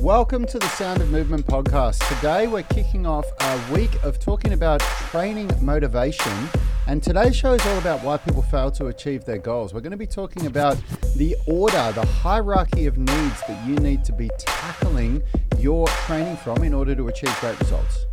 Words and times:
Welcome 0.00 0.46
to 0.46 0.58
the 0.58 0.68
Sound 0.70 1.02
of 1.02 1.10
Movement 1.10 1.46
podcast. 1.46 1.98
Today 2.16 2.46
we're 2.46 2.62
kicking 2.62 3.04
off 3.04 3.26
a 3.38 3.60
week 3.70 4.02
of 4.02 4.18
talking 4.18 4.54
about 4.54 4.80
training 4.80 5.50
motivation. 5.60 6.32
And 6.86 7.02
today's 7.02 7.36
show 7.36 7.52
is 7.52 7.66
all 7.66 7.76
about 7.76 8.02
why 8.02 8.16
people 8.16 8.40
fail 8.40 8.70
to 8.70 8.86
achieve 8.86 9.26
their 9.26 9.36
goals. 9.36 9.74
We're 9.74 9.82
going 9.82 9.90
to 9.90 9.98
be 9.98 10.06
talking 10.06 10.46
about 10.46 10.78
the 11.16 11.36
order, 11.46 11.92
the 11.94 12.06
hierarchy 12.06 12.86
of 12.86 12.96
needs 12.96 13.42
that 13.46 13.68
you 13.68 13.76
need 13.76 14.02
to 14.06 14.12
be 14.14 14.30
tackling 14.38 15.22
your 15.58 15.86
training 15.86 16.38
from 16.38 16.64
in 16.64 16.72
order 16.72 16.94
to 16.94 17.08
achieve 17.08 17.38
great 17.38 17.60
results. 17.60 18.06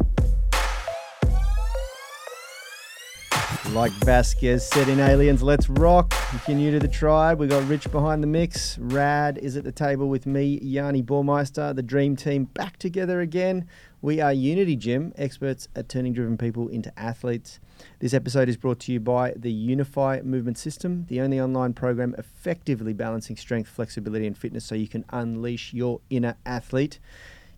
Like 3.78 3.92
Vasquez 3.92 4.68
said 4.68 4.90
in 4.90 5.00
Aliens, 5.00 5.44
let's 5.44 5.70
rock. 5.70 6.12
If 6.34 6.48
you're 6.48 6.58
new 6.58 6.72
to 6.72 6.80
the 6.80 6.88
tribe, 6.88 7.38
we 7.38 7.46
got 7.46 7.64
Rich 7.68 7.92
behind 7.92 8.24
the 8.24 8.28
mix. 8.28 8.76
Rad 8.80 9.38
is 9.38 9.56
at 9.56 9.64
the 9.66 9.72
table 9.72 10.10
with 10.10 10.26
me, 10.26 10.60
Yanni 10.64 11.04
Bormeister, 11.04 11.76
the 11.76 11.84
dream 11.84 12.16
team 12.16 12.46
back 12.46 12.78
together 12.78 13.22
again. 13.22 13.68
We 14.02 14.20
are 14.20 14.34
Unity 14.34 14.78
Gym, 14.78 15.14
experts 15.16 15.68
at 15.76 15.90
turning 15.90 16.14
driven 16.14 16.40
people 16.40 16.70
into 16.70 16.92
athletes. 17.00 17.60
This 18.00 18.16
episode 18.16 18.50
is 18.50 18.58
brought 18.58 18.80
to 18.80 18.92
you 18.92 19.00
by 19.00 19.34
the 19.36 19.52
Unify 19.52 20.22
Movement 20.24 20.58
System, 20.58 21.06
the 21.08 21.22
only 21.22 21.40
online 21.40 21.74
program 21.74 22.16
effectively 22.18 22.94
balancing 22.94 23.38
strength, 23.38 23.70
flexibility, 23.70 24.26
and 24.26 24.36
fitness 24.36 24.66
so 24.66 24.74
you 24.74 24.88
can 24.88 25.06
unleash 25.10 25.72
your 25.72 26.02
inner 26.10 26.36
athlete. 26.48 26.98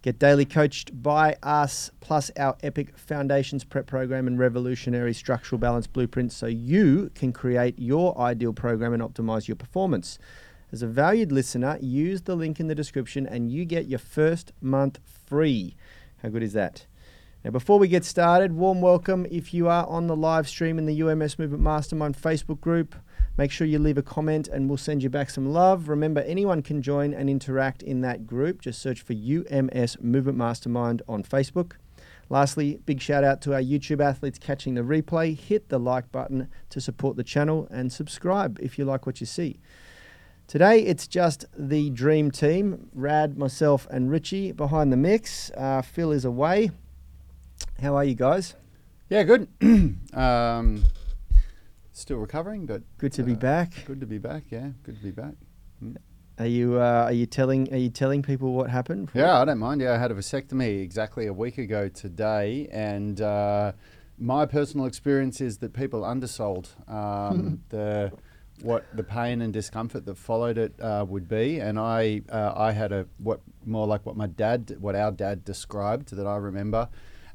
Get 0.02 0.18
daily 0.18 0.46
coached 0.46 1.04
by 1.04 1.36
us, 1.44 1.92
plus 2.00 2.32
our 2.40 2.56
epic 2.64 2.98
foundations 2.98 3.66
prep 3.66 3.86
program 3.86 4.28
and 4.28 4.40
revolutionary 4.40 5.14
structural 5.14 5.60
balance 5.60 5.88
blueprint 5.88 6.32
so 6.32 6.46
you 6.46 7.12
can 7.16 7.34
create 7.34 7.78
your 7.78 8.18
ideal 8.18 8.54
program 8.54 8.94
and 8.94 9.04
optimize 9.04 9.50
your 9.50 9.58
performance. 9.58 10.18
As 10.72 10.82
a 10.82 10.88
valued 10.88 11.34
listener, 11.34 11.78
use 11.82 12.22
the 12.22 12.36
link 12.36 12.62
in 12.62 12.68
the 12.68 12.76
description 12.76 13.28
and 13.28 13.52
you 13.52 13.66
get 13.66 13.88
your 13.88 14.00
first 14.00 14.54
month 14.62 15.00
free. 15.06 15.76
How 16.24 16.30
good 16.30 16.44
is 16.44 16.54
that? 16.54 16.86
Now, 17.42 17.52
before 17.52 17.80
we 17.80 17.88
get 17.88 18.04
started, 18.04 18.52
warm 18.52 18.82
welcome 18.82 19.26
if 19.32 19.54
you 19.54 19.70
are 19.70 19.88
on 19.88 20.08
the 20.08 20.16
live 20.16 20.50
stream 20.50 20.78
in 20.78 20.86
the 20.86 21.02
UMS 21.02 21.40
Movement 21.40 21.64
Mastermind 21.64 22.18
Facebook 22.18 22.60
group. 22.60 22.94
Make 23.38 23.50
sure 23.50 23.66
you 23.66 23.80
leave 23.80 23.98
a 23.98 24.04
comment 24.04 24.50
and 24.50 24.68
we'll 24.68 24.78
send 24.78 25.02
you 25.02 25.10
back 25.10 25.30
some 25.30 25.54
love. 25.54 25.88
Remember, 25.88 26.20
anyone 26.20 26.62
can 26.62 26.82
join 26.82 27.14
and 27.14 27.30
interact 27.30 27.82
in 27.82 28.02
that 28.02 28.28
group. 28.28 28.62
Just 28.62 28.82
search 28.82 29.02
for 29.02 29.14
UMS 29.14 30.02
Movement 30.02 30.38
Mastermind 30.38 31.02
on 31.08 31.24
Facebook. 31.24 31.78
Lastly, 32.28 32.82
big 32.86 33.00
shout 33.00 33.24
out 33.24 33.40
to 33.44 33.54
our 33.54 33.62
YouTube 33.62 34.04
athletes 34.04 34.38
catching 34.38 34.74
the 34.74 34.82
replay. 34.82 35.40
Hit 35.40 35.70
the 35.70 35.80
like 35.80 36.12
button 36.12 36.50
to 36.72 36.82
support 36.82 37.16
the 37.16 37.24
channel 37.24 37.70
and 37.72 37.90
subscribe 37.90 38.60
if 38.62 38.78
you 38.78 38.84
like 38.84 39.06
what 39.06 39.22
you 39.22 39.26
see. 39.26 39.62
Today, 40.48 40.82
it's 40.82 41.08
just 41.08 41.46
the 41.58 41.90
dream 41.92 42.32
team 42.32 42.90
Rad, 42.94 43.38
myself, 43.38 43.88
and 43.90 44.12
Richie 44.12 44.52
behind 44.52 44.92
the 44.92 44.98
mix. 44.98 45.52
Uh, 45.56 45.82
Phil 45.82 46.12
is 46.12 46.26
away. 46.26 46.72
How 47.82 47.96
are 47.96 48.04
you 48.04 48.16
guys? 48.16 48.56
Yeah, 49.10 49.24
good. 49.24 49.48
um, 50.14 50.84
still 51.94 52.18
recovering, 52.18 52.66
but 52.66 52.82
Good 52.98 53.14
to 53.14 53.24
be 53.24 53.34
uh, 53.34 53.36
back. 53.36 53.86
Good 53.86 54.02
to 54.02 54.06
be 54.06 54.18
back. 54.18 54.44
Yeah, 54.50 54.72
good 54.84 54.98
to 54.98 55.04
be 55.04 55.12
back. 55.12 55.34
Are 56.38 56.46
you 56.46 56.80
uh, 56.80 57.04
are 57.06 57.14
you 57.14 57.26
telling 57.26 57.74
are 57.74 57.78
you 57.78 57.90
telling 57.90 58.22
people 58.22 58.54
what 58.54 58.70
happened? 58.70 59.10
Yeah, 59.14 59.40
I 59.40 59.46
don't 59.46 59.60
mind. 59.60 59.80
Yeah, 59.80 59.94
I 59.94 59.98
had 59.98 60.12
a 60.12 60.14
vasectomy 60.14 60.82
exactly 60.82 61.28
a 61.28 61.34
week 61.34 61.58
ago 61.58 61.88
today, 61.88 62.68
and 62.72 63.22
uh, 63.22 63.72
my 64.18 64.46
personal 64.46 64.86
experience 64.86 65.40
is 65.40 65.60
that 65.60 65.72
people 65.72 66.04
undersold 66.04 66.70
um, 66.90 67.64
the 67.70 68.12
what 68.62 68.86
the 68.94 69.04
pain 69.04 69.42
and 69.42 69.54
discomfort 69.54 70.06
that 70.06 70.18
followed 70.18 70.58
it 70.58 70.74
uh, 70.82 71.06
would 71.08 71.30
be, 71.30 71.60
and 71.60 71.80
I 71.80 72.24
uh, 72.30 72.54
I 72.58 72.74
had 72.74 72.92
a 72.92 73.06
what 73.20 73.40
more 73.66 73.88
like 73.88 74.06
what 74.06 74.18
my 74.18 74.28
dad 74.28 74.76
what 74.82 74.96
our 74.96 75.12
dad 75.12 75.46
described 75.46 76.14
that 76.14 76.28
I 76.28 76.36
remember. 76.36 76.90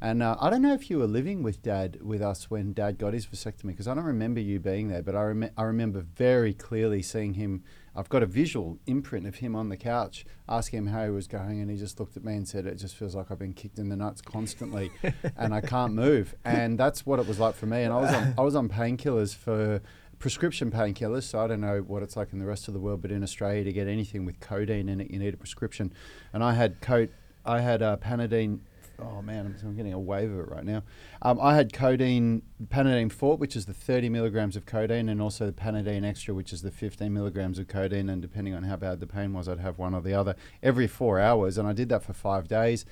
And 0.05 0.22
uh, 0.22 0.36
I 0.38 0.50
don't 0.50 0.60
know 0.60 0.74
if 0.74 0.91
you 0.91 0.98
were 0.98 1.06
living 1.06 1.42
with 1.42 1.62
dad 1.62 1.97
with 2.02 2.20
us 2.20 2.50
when 2.50 2.74
dad 2.74 2.98
got 2.98 3.14
his 3.14 3.27
vasectomy 3.27 3.69
because 3.69 3.88
I 3.88 3.94
don't 3.94 4.05
remember 4.05 4.38
you 4.38 4.61
being 4.61 4.89
there, 4.89 5.01
but 5.01 5.17
I, 5.17 5.23
rem- 5.23 5.51
I 5.56 5.62
remember 5.62 6.02
very 6.02 6.52
clearly 6.52 7.01
seeing 7.01 7.33
him. 7.33 7.64
I've 7.96 8.11
got 8.11 8.23
a 8.23 8.27
visual 8.27 8.78
imprint 8.86 9.27
of 9.27 9.36
him 9.36 9.56
on 9.56 9.70
the 9.70 9.78
couch 9.78 10.27
asking 10.46 10.80
him 10.80 10.86
how 10.89 11.05
he 11.05 11.11
was 11.11 11.27
going, 11.27 11.58
and 11.62 11.70
he 11.70 11.78
just 11.78 11.98
looked 11.98 12.18
at 12.18 12.23
me 12.23 12.34
and 12.34 12.46
said, 12.46 12.67
It 12.67 12.74
just 12.74 12.96
feels 12.96 13.14
like 13.14 13.30
I've 13.30 13.39
been 13.39 13.55
kicked 13.55 13.78
in 13.78 13.89
the 13.89 13.96
nuts 13.96 14.20
constantly 14.20 14.90
and 15.39 15.55
I 15.55 15.62
can't 15.62 15.95
move. 15.95 16.34
And 16.45 16.77
that's 16.77 17.07
what 17.07 17.18
it 17.18 17.27
was 17.27 17.39
like 17.39 17.55
for 17.55 17.64
me. 17.64 17.84
And 17.84 17.90
I 17.90 17.98
was 17.98 18.12
on, 18.12 18.34
I 18.36 18.42
was 18.42 18.55
on 18.55 18.68
painkillers 18.68 19.34
for 19.34 19.80
prescription 20.18 20.70
painkillers, 20.70 21.23
so 21.23 21.39
I 21.39 21.46
don't 21.46 21.62
know 21.62 21.78
what 21.78 22.02
it's 22.02 22.14
like 22.14 22.34
in 22.34 22.40
the 22.40 22.46
rest 22.46 22.68
of 22.68 22.74
the 22.74 22.80
world, 22.80 23.01
but 23.01 23.11
in 23.11 23.23
Australia, 23.23 23.64
to 23.64 23.73
get 23.73 23.89
anything 23.89 24.27
with 24.27 24.39
codeine 24.39 24.90
in 24.90 25.01
it, 25.01 25.11
you 25.11 25.18
need 25.18 25.33
a 25.33 25.39
prescription. 25.39 25.95
And 26.34 26.45
I 26.45 26.52
had 26.52 26.83
coat, 26.83 27.08
I 27.46 27.62
had 27.62 27.80
uh, 27.80 27.96
Panadeine 27.96 28.61
oh 28.98 29.22
man, 29.22 29.56
I'm, 29.62 29.77
getting 29.77 29.92
a 29.92 29.98
wave 29.98 30.30
of 30.30 30.38
it 30.38 30.48
right 30.48 30.64
now. 30.64 30.82
Um, 31.22 31.38
I 31.40 31.55
had 31.55 31.72
codeine, 31.72 32.42
Panadeine 32.68 33.10
Forte, 33.10 33.40
which 33.40 33.56
is 33.56 33.66
the 33.66 33.74
30 33.74 34.08
milligrams 34.08 34.56
of 34.56 34.66
codeine, 34.66 35.08
and 35.08 35.20
also 35.20 35.46
the 35.46 35.52
Panadeine 35.52 36.05
Extra, 36.05 36.34
which 36.34 36.52
is 36.52 36.62
the 36.62 36.70
15 36.70 37.12
milligrams 37.12 37.58
of 37.58 37.68
codeine. 37.68 38.08
And 38.08 38.22
depending 38.22 38.54
on 38.54 38.64
how 38.64 38.77
bad 38.77 39.00
the 39.00 39.06
pain 39.06 39.33
was, 39.33 39.48
I'd 39.48 39.60
have 39.60 39.78
one 39.78 39.94
or 39.94 40.00
the 40.00 40.14
other 40.14 40.36
every 40.62 40.86
four 40.86 41.18
hours. 41.20 41.58
And 41.58 41.66
I 41.66 41.72
did 41.72 41.88
that 41.90 42.02
for 42.02 42.12
five 42.12 42.48
days. 42.48 42.84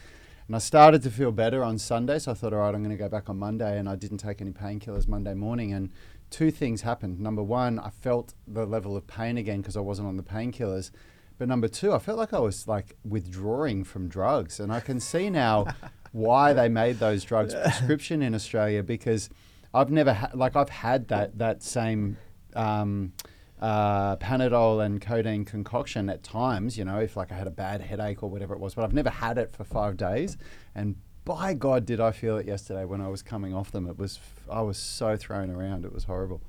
And 0.47 0.57
I 0.57 0.59
started 0.59 1.03
to 1.03 1.11
feel 1.11 1.33
better 1.33 1.63
on 1.63 1.79
Sunday, 1.79 2.19
so 2.19 2.33
I 2.33 2.35
thought, 2.35 2.53
all 2.53 2.61
right, 2.61 2.75
I'm 2.75 2.83
going 2.83 2.97
to 2.97 3.03
go 3.03 3.09
back 3.09 3.31
on 3.31 3.39
Monday. 3.39 3.79
And 3.79 3.89
I 3.89 3.97
didn't 3.97 4.19
take 4.19 4.41
any 4.41 4.51
painkillers 4.51 5.07
Monday 5.07 5.35
morning. 5.35 5.73
And 5.73 5.91
two 6.31 6.51
things 6.51 6.83
happened. 6.83 7.21
Number 7.21 7.43
one, 7.43 7.79
I 7.79 7.91
felt 7.91 8.35
the 8.47 8.67
level 8.67 8.97
of 8.97 9.07
pain 9.07 9.37
again 9.37 9.61
because 9.61 9.77
I 9.77 9.81
wasn't 9.81 10.09
on 10.09 10.17
the 10.17 10.23
painkillers. 10.23 10.91
But 11.39 11.49
number 11.49 11.69
two, 11.69 11.93
I 11.93 11.99
felt 11.99 12.19
like 12.19 12.33
I 12.33 12.39
was 12.39 12.69
like 12.69 12.97
withdrawing 13.05 13.85
from 13.85 14.09
drugs, 14.09 14.61
and 14.61 14.73
I 14.73 14.81
can 14.81 15.01
see 15.01 15.31
now 15.31 15.67
why 16.13 16.53
they 16.53 16.69
made 16.69 16.99
those 16.99 17.25
drugs 17.25 17.55
prescription 17.63 18.23
in 18.23 18.35
Australia 18.35 18.83
because 18.83 19.31
I've 19.75 19.91
never 19.91 20.13
had 20.13 20.35
like 20.35 20.57
I've 20.57 20.69
had 20.69 21.09
that 21.09 21.39
that 21.39 21.63
same 21.63 22.17
um, 22.55 23.13
uh, 23.61 24.17
Panadol 24.17 24.85
and 24.85 25.01
codeine 25.01 25.45
concoction 25.45 26.09
at 26.11 26.23
times. 26.23 26.77
You 26.77 26.85
know, 26.85 26.99
if 26.99 27.17
like 27.17 27.33
I 27.33 27.37
had 27.37 27.47
a 27.47 27.53
bad 27.53 27.81
headache 27.81 28.23
or 28.23 28.31
whatever 28.31 28.55
it 28.55 28.61
was, 28.61 28.75
but 28.75 28.85
I've 28.85 28.95
never 28.95 29.11
had 29.11 29.39
it 29.39 29.53
for 29.53 29.65
five 29.65 29.97
days, 29.97 30.37
and 30.75 30.97
by 31.25 31.55
God, 31.55 31.87
did 31.87 32.01
I 32.01 32.11
feel 32.11 32.37
it 32.37 32.47
yesterday 32.47 32.85
when 32.85 33.01
I 33.01 33.09
was 33.09 33.23
coming 33.23 33.55
off 33.55 33.71
them? 33.71 33.89
It 33.89 33.99
was 33.99 34.19
I 34.51 34.61
was 34.63 34.79
so 34.79 35.17
thrown 35.17 35.51
around. 35.51 35.85
It 35.85 35.93
was 35.93 36.05
horrible. 36.05 36.43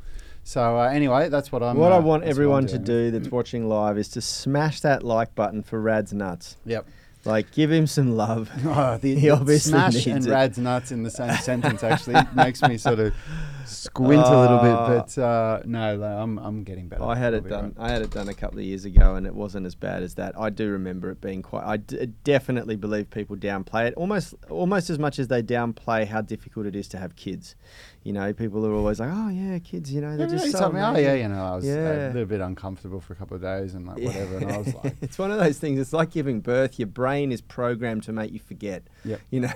So 0.43 0.77
uh, 0.79 0.89
anyway, 0.89 1.29
that's 1.29 1.51
what 1.51 1.63
I'm. 1.63 1.77
what 1.77 1.91
uh, 1.91 1.95
I 1.95 1.99
want 1.99 2.23
that's 2.23 2.35
what 2.37 2.43
I'm 2.43 2.45
everyone 2.45 2.67
to 2.67 2.79
do 2.79 3.11
that's 3.11 3.31
watching 3.31 3.67
live 3.67 3.97
is 3.97 4.09
to 4.09 4.21
smash 4.21 4.81
that 4.81 5.03
like 5.03 5.33
button 5.35 5.63
for 5.63 5.79
Rad's 5.79 6.13
nuts. 6.13 6.57
Yep. 6.65 6.85
Like, 7.25 7.51
give 7.51 7.71
him 7.71 7.87
some 7.87 8.17
love. 8.17 8.51
Oh, 8.65 8.97
the, 8.97 9.15
He 9.15 9.29
obviously 9.29 9.71
smash 9.71 9.93
needs 9.93 10.07
and 10.07 10.27
it. 10.27 10.29
rad's 10.29 10.57
nuts 10.57 10.91
in 10.91 11.03
the 11.03 11.09
same 11.09 11.35
sentence 11.37 11.83
actually 11.83 12.15
makes 12.35 12.61
me 12.61 12.77
sort 12.77 12.99
of 12.99 13.13
squint 13.65 14.21
a 14.25 14.41
little 14.41 14.59
bit. 14.59 14.71
Uh, 14.71 14.87
But 14.87 15.17
uh, 15.17 15.61
no, 15.65 15.95
like, 15.95 16.11
I'm 16.11 16.37
I'm 16.39 16.63
getting 16.63 16.87
better. 16.87 17.03
I 17.03 17.15
had 17.15 17.33
I'll 17.33 17.45
it 17.45 17.49
done. 17.49 17.73
right. 17.77 17.89
I 17.89 17.91
had 17.91 18.01
it 18.01 18.11
done 18.11 18.29
a 18.29 18.33
couple 18.33 18.59
of 18.59 18.65
years 18.65 18.85
ago, 18.85 19.15
and 19.15 19.25
it 19.27 19.33
wasn't 19.35 19.65
as 19.65 19.75
bad 19.75 20.03
as 20.03 20.15
that. 20.15 20.37
I 20.39 20.49
do 20.49 20.69
remember 20.71 21.09
it 21.11 21.21
being 21.21 21.41
quite. 21.41 21.63
I 21.65 21.77
d- 21.77 22.07
definitely 22.23 22.75
believe 22.75 23.09
people 23.09 23.35
downplay 23.35 23.87
it 23.87 23.93
almost, 23.95 24.35
almost 24.49 24.89
as 24.89 24.99
much 24.99 25.19
as 25.19 25.27
they 25.27 25.41
downplay 25.43 26.07
how 26.07 26.21
difficult 26.21 26.65
it 26.65 26.75
is 26.75 26.87
to 26.89 26.97
have 26.97 27.15
kids. 27.15 27.55
You 28.03 28.11
know, 28.13 28.33
people 28.33 28.65
are 28.65 28.73
always 28.73 28.99
like, 28.99 29.09
"Oh 29.11 29.29
yeah, 29.29 29.59
kids. 29.59 29.93
You 29.93 30.01
know, 30.01 30.17
they're 30.17 30.27
Yeah, 30.27 30.37
just 30.37 30.51
so 30.57 30.71
me, 30.71 30.79
oh 30.81 30.97
yeah, 30.97 31.13
you 31.13 31.27
know, 31.29 31.43
I 31.43 31.55
was 31.55 31.65
uh, 31.65 31.67
Yeah. 31.69 32.07
a 32.07 32.13
little 32.13 32.25
bit 32.25 32.41
uncomfortable 32.41 32.99
for 32.99 33.13
a 33.13 33.15
couple 33.15 33.35
of 33.35 33.41
days 33.41 33.73
and 33.75 33.87
like 33.87 33.99
whatever, 33.99 34.37
and 34.37 34.51
I 34.51 34.57
was 34.57 34.73
like, 34.83 34.95
it's 35.01 35.17
one 35.17 35.31
of 35.31 35.39
those 35.39 35.57
things. 35.59 35.79
It's 35.79 35.93
like 35.93 36.11
giving 36.11 36.41
birth. 36.41 36.77
Your 36.79 36.87
brain 36.87 37.31
is 37.31 37.41
programmed 37.41 38.03
to 38.03 38.11
make 38.11 38.31
you 38.33 38.39
forget. 38.39 38.83
Yep. 39.05 39.21
You 39.31 39.39
know. 39.41 39.51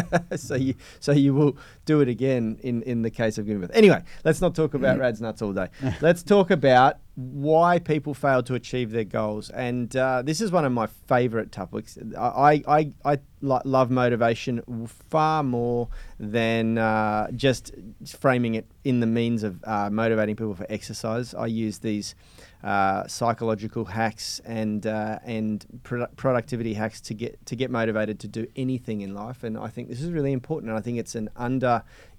so 0.36 0.54
you 0.54 0.74
so 1.00 1.12
you 1.12 1.34
will 1.34 1.56
do 1.84 2.00
it 2.00 2.08
again 2.08 2.58
in 2.62 2.82
in 2.82 3.02
the 3.02 3.10
case 3.10 3.38
of 3.38 3.46
giving 3.46 3.60
birth. 3.60 3.70
Anyway, 3.74 4.02
let's 4.24 4.40
not 4.40 4.54
talk 4.54 4.74
about 4.74 4.96
mm. 4.96 5.00
Rad's 5.00 5.20
nuts 5.20 5.42
all 5.42 5.52
day. 5.52 5.68
let's 6.00 6.22
talk 6.22 6.50
about 6.50 6.98
why 7.14 7.78
people 7.78 8.14
fail 8.14 8.42
to 8.42 8.54
achieve 8.54 8.90
their 8.90 9.04
goals. 9.04 9.50
And 9.50 9.94
uh, 9.94 10.22
this 10.22 10.40
is 10.40 10.50
one 10.50 10.64
of 10.64 10.72
my 10.72 10.86
favorite 10.86 11.52
topics. 11.52 11.98
I 12.16 12.62
I 12.66 12.92
I, 13.04 13.18
love 13.44 13.90
motivation 13.90 14.86
far 14.86 15.42
more 15.42 15.88
than 16.20 16.78
uh, 16.78 17.28
just 17.32 17.72
framing 18.06 18.54
it 18.54 18.66
in 18.84 19.00
the 19.00 19.06
means 19.06 19.42
of 19.42 19.62
uh, 19.64 19.90
motivating 19.90 20.36
people 20.36 20.54
for 20.54 20.64
exercise. 20.68 21.34
I 21.34 21.46
use 21.46 21.78
these 21.78 22.14
uh, 22.62 23.06
psychological 23.08 23.84
hacks 23.84 24.40
and 24.44 24.86
uh, 24.86 25.18
and 25.24 25.66
pro- 25.82 26.06
productivity 26.16 26.74
hacks 26.74 27.00
to 27.00 27.14
get 27.14 27.44
to 27.46 27.56
get 27.56 27.70
motivated 27.70 28.20
to 28.20 28.28
do 28.28 28.46
anything 28.54 29.00
in 29.00 29.14
life. 29.14 29.42
And 29.42 29.58
I 29.58 29.68
think 29.68 29.88
this 29.88 30.00
is 30.00 30.10
really 30.12 30.32
important. 30.32 30.70
And 30.70 30.78
I 30.78 30.82
think 30.82 30.98
it's 30.98 31.16
an 31.16 31.28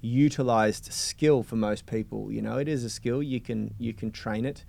underutilized 0.03 0.91
skill 0.91 1.43
for 1.43 1.55
most 1.55 1.85
people. 1.85 2.31
You 2.31 2.41
know, 2.41 2.57
it 2.57 2.67
is 2.67 2.83
a 2.83 2.89
skill 2.89 3.23
you 3.23 3.39
can 3.39 3.73
you 3.77 3.93
can 3.93 4.11
train 4.11 4.45
it, 4.45 4.65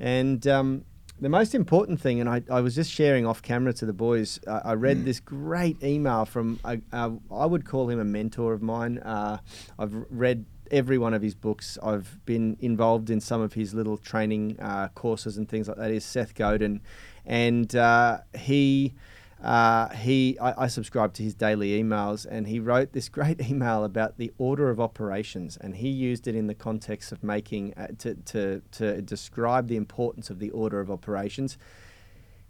and 0.00 0.46
um, 0.46 0.84
the 1.20 1.28
most 1.28 1.54
important 1.54 2.00
thing, 2.00 2.20
and 2.20 2.28
I, 2.28 2.42
I 2.50 2.60
was 2.60 2.74
just 2.74 2.90
sharing 2.90 3.26
off 3.26 3.42
camera 3.42 3.72
to 3.74 3.86
the 3.86 3.92
boys, 3.92 4.40
uh, 4.46 4.60
I 4.64 4.72
read 4.72 5.04
this 5.04 5.20
great 5.20 5.80
email 5.80 6.24
from, 6.24 6.58
a, 6.64 6.80
a, 6.90 7.12
I 7.30 7.46
would 7.46 7.64
call 7.64 7.88
him 7.88 8.00
a 8.00 8.04
mentor 8.04 8.52
of 8.52 8.60
mine. 8.60 8.98
Uh, 8.98 9.38
I've 9.78 9.94
read 10.10 10.46
every 10.72 10.98
one 10.98 11.14
of 11.14 11.22
his 11.22 11.36
books. 11.36 11.78
I've 11.80 12.18
been 12.24 12.56
involved 12.58 13.08
in 13.08 13.20
some 13.20 13.40
of 13.40 13.52
his 13.52 13.72
little 13.72 13.98
training 13.98 14.58
uh, 14.58 14.88
courses 14.96 15.36
and 15.36 15.48
things 15.48 15.68
like 15.68 15.76
that. 15.76 15.92
Is 15.92 16.04
Seth 16.04 16.34
Godin, 16.34 16.80
and 17.24 17.74
uh, 17.76 18.18
he 18.36 18.94
uh, 19.42 19.88
he 19.88 20.38
I, 20.38 20.64
I 20.64 20.66
subscribed 20.68 21.16
to 21.16 21.22
his 21.22 21.34
daily 21.34 21.82
emails, 21.82 22.24
and 22.28 22.46
he 22.46 22.60
wrote 22.60 22.92
this 22.92 23.08
great 23.08 23.40
email 23.50 23.84
about 23.84 24.16
the 24.16 24.32
order 24.38 24.70
of 24.70 24.80
operations, 24.80 25.56
and 25.60 25.76
he 25.76 25.88
used 25.88 26.28
it 26.28 26.36
in 26.36 26.46
the 26.46 26.54
context 26.54 27.10
of 27.10 27.24
making 27.24 27.74
uh, 27.74 27.88
to, 27.98 28.14
to 28.14 28.62
to 28.72 29.02
describe 29.02 29.66
the 29.66 29.76
importance 29.76 30.30
of 30.30 30.38
the 30.38 30.50
order 30.50 30.80
of 30.80 30.90
operations. 30.90 31.58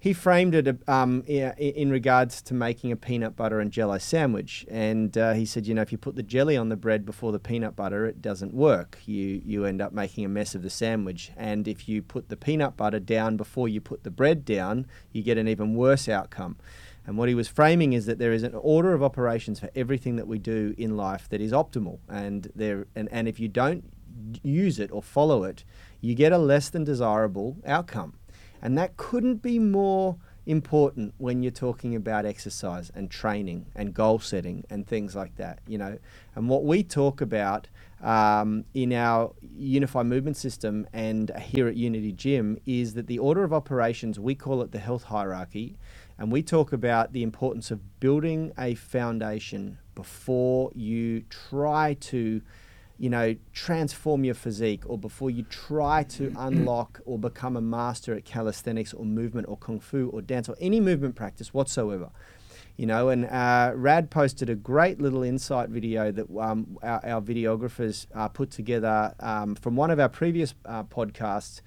He 0.02 0.12
framed 0.12 0.56
it 0.56 0.88
um, 0.88 1.22
in 1.28 1.90
regards 1.90 2.42
to 2.42 2.54
making 2.54 2.90
a 2.90 2.96
peanut 2.96 3.36
butter 3.36 3.60
and 3.60 3.70
jello 3.70 3.98
sandwich, 3.98 4.66
and 4.68 5.16
uh, 5.16 5.32
he 5.32 5.46
said, 5.46 5.64
you 5.64 5.74
know, 5.74 5.82
if 5.82 5.92
you 5.92 5.98
put 5.98 6.16
the 6.16 6.24
jelly 6.24 6.56
on 6.56 6.70
the 6.70 6.76
bread 6.76 7.06
before 7.06 7.30
the 7.30 7.38
peanut 7.38 7.76
butter, 7.76 8.04
it 8.04 8.20
doesn't 8.20 8.52
work. 8.52 8.98
You 9.06 9.40
you 9.46 9.64
end 9.64 9.80
up 9.80 9.92
making 9.92 10.24
a 10.24 10.28
mess 10.28 10.56
of 10.56 10.62
the 10.62 10.70
sandwich, 10.70 11.30
and 11.36 11.68
if 11.68 11.88
you 11.88 12.02
put 12.02 12.28
the 12.28 12.36
peanut 12.36 12.76
butter 12.76 12.98
down 12.98 13.36
before 13.36 13.68
you 13.68 13.80
put 13.80 14.02
the 14.02 14.10
bread 14.10 14.44
down, 14.44 14.86
you 15.12 15.22
get 15.22 15.38
an 15.38 15.46
even 15.46 15.74
worse 15.74 16.08
outcome. 16.08 16.56
And 17.06 17.18
what 17.18 17.28
he 17.28 17.34
was 17.34 17.48
framing 17.48 17.92
is 17.92 18.06
that 18.06 18.18
there 18.18 18.32
is 18.32 18.42
an 18.42 18.54
order 18.54 18.94
of 18.94 19.02
operations 19.02 19.58
for 19.58 19.70
everything 19.74 20.16
that 20.16 20.26
we 20.26 20.38
do 20.38 20.74
in 20.78 20.96
life 20.96 21.28
that 21.30 21.40
is 21.40 21.52
optimal. 21.52 21.98
And 22.08 22.50
there 22.54 22.86
and, 22.94 23.08
and 23.10 23.26
if 23.26 23.40
you 23.40 23.48
don't 23.48 23.84
use 24.42 24.78
it 24.78 24.90
or 24.92 25.02
follow 25.02 25.44
it, 25.44 25.64
you 26.00 26.14
get 26.14 26.32
a 26.32 26.38
less 26.38 26.68
than 26.68 26.84
desirable 26.84 27.56
outcome. 27.66 28.14
And 28.60 28.78
that 28.78 28.96
couldn't 28.96 29.42
be 29.42 29.58
more 29.58 30.16
important 30.46 31.14
when 31.18 31.42
you're 31.42 31.52
talking 31.52 31.94
about 31.94 32.26
exercise 32.26 32.90
and 32.94 33.10
training 33.10 33.66
and 33.76 33.94
goal 33.94 34.18
setting 34.18 34.64
and 34.70 34.86
things 34.86 35.14
like 35.14 35.36
that, 35.36 35.60
you 35.66 35.78
know. 35.78 35.98
And 36.34 36.48
what 36.48 36.64
we 36.64 36.82
talk 36.82 37.20
about 37.20 37.68
um, 38.02 38.64
in 38.74 38.92
our 38.92 39.32
Unify 39.56 40.02
movement 40.02 40.36
system 40.36 40.86
and 40.92 41.30
here 41.38 41.68
at 41.68 41.76
Unity 41.76 42.12
Gym 42.12 42.58
is 42.66 42.94
that 42.94 43.06
the 43.06 43.18
order 43.18 43.44
of 43.44 43.52
operations, 43.52 44.18
we 44.18 44.34
call 44.34 44.62
it 44.62 44.72
the 44.72 44.80
health 44.80 45.04
hierarchy, 45.04 45.76
and 46.22 46.30
we 46.30 46.40
talk 46.40 46.72
about 46.72 47.12
the 47.12 47.24
importance 47.24 47.72
of 47.72 47.98
building 47.98 48.52
a 48.56 48.76
foundation 48.76 49.78
before 49.96 50.70
you 50.72 51.24
try 51.28 51.94
to 51.94 52.40
you 52.96 53.10
know 53.10 53.34
transform 53.52 54.22
your 54.22 54.36
physique 54.36 54.82
or 54.86 54.96
before 54.96 55.30
you 55.30 55.42
try 55.50 56.04
to 56.04 56.32
unlock 56.38 57.00
or 57.06 57.18
become 57.18 57.56
a 57.56 57.60
master 57.60 58.14
at 58.14 58.24
calisthenics 58.24 58.94
or 58.94 59.04
movement 59.04 59.48
or 59.48 59.56
kung 59.56 59.80
fu 59.80 60.10
or 60.10 60.22
dance 60.22 60.48
or 60.48 60.54
any 60.60 60.78
movement 60.78 61.16
practice 61.16 61.52
whatsoever. 61.52 62.08
You 62.76 62.86
know 62.86 63.08
and 63.08 63.24
uh, 63.24 63.72
rad 63.74 64.08
posted 64.08 64.48
a 64.48 64.54
great 64.54 65.00
little 65.00 65.24
insight 65.24 65.70
video 65.70 66.12
that 66.12 66.26
um, 66.38 66.78
our, 66.84 67.04
our, 67.04 67.20
videographers 67.20 68.06
uh, 68.14 68.28
put 68.28 68.52
together 68.52 69.12
um, 69.18 69.56
from 69.56 69.74
one 69.74 69.90
of 69.90 69.98
our 69.98 70.08
previous 70.08 70.54
uh, 70.66 70.84
podcasts 70.84 71.62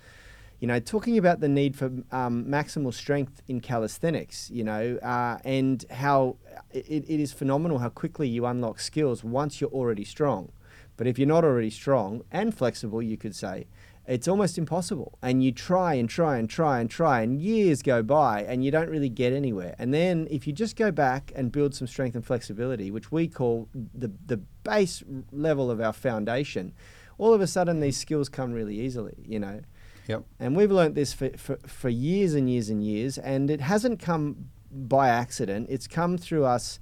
you 0.59 0.67
know, 0.67 0.79
talking 0.79 1.17
about 1.17 1.39
the 1.41 1.49
need 1.49 1.75
for 1.75 1.91
um, 2.11 2.45
maximal 2.45 2.93
strength 2.93 3.41
in 3.47 3.59
calisthenics, 3.59 4.49
you 4.49 4.63
know, 4.63 4.97
uh, 5.03 5.37
and 5.43 5.85
how 5.91 6.37
it, 6.71 7.05
it 7.07 7.19
is 7.19 7.33
phenomenal 7.33 7.79
how 7.79 7.89
quickly 7.89 8.27
you 8.27 8.45
unlock 8.45 8.79
skills 8.79 9.23
once 9.23 9.59
you're 9.59 9.69
already 9.71 10.05
strong. 10.05 10.51
But 10.97 11.07
if 11.07 11.19
you're 11.19 11.27
not 11.27 11.43
already 11.43 11.69
strong 11.69 12.23
and 12.31 12.55
flexible, 12.55 13.01
you 13.01 13.17
could 13.17 13.35
say, 13.35 13.67
it's 14.07 14.27
almost 14.27 14.57
impossible. 14.57 15.17
And 15.21 15.43
you 15.43 15.51
try 15.51 15.95
and 15.95 16.09
try 16.09 16.37
and 16.37 16.49
try 16.49 16.79
and 16.79 16.89
try, 16.89 17.21
and 17.21 17.41
years 17.41 17.81
go 17.81 18.03
by 18.03 18.43
and 18.43 18.63
you 18.63 18.71
don't 18.71 18.89
really 18.89 19.09
get 19.09 19.33
anywhere. 19.33 19.75
And 19.79 19.93
then 19.93 20.27
if 20.29 20.45
you 20.47 20.53
just 20.53 20.75
go 20.75 20.91
back 20.91 21.31
and 21.35 21.51
build 21.51 21.73
some 21.73 21.87
strength 21.87 22.15
and 22.15 22.25
flexibility, 22.25 22.91
which 22.91 23.11
we 23.11 23.27
call 23.27 23.67
the, 23.73 24.11
the 24.25 24.37
base 24.63 25.03
level 25.31 25.71
of 25.71 25.81
our 25.81 25.93
foundation, 25.93 26.73
all 27.17 27.33
of 27.33 27.41
a 27.41 27.47
sudden 27.47 27.79
these 27.79 27.97
skills 27.97 28.29
come 28.29 28.53
really 28.53 28.79
easily, 28.79 29.15
you 29.25 29.39
know. 29.39 29.61
Yep. 30.07 30.23
And 30.39 30.55
we've 30.55 30.71
learnt 30.71 30.95
this 30.95 31.13
for, 31.13 31.29
for, 31.37 31.57
for 31.65 31.89
years 31.89 32.33
and 32.33 32.49
years 32.49 32.69
and 32.69 32.83
years, 32.83 33.17
and 33.17 33.49
it 33.49 33.61
hasn't 33.61 33.99
come 33.99 34.49
by 34.71 35.09
accident. 35.09 35.67
It's 35.69 35.87
come 35.87 36.17
through 36.17 36.45
us 36.45 36.79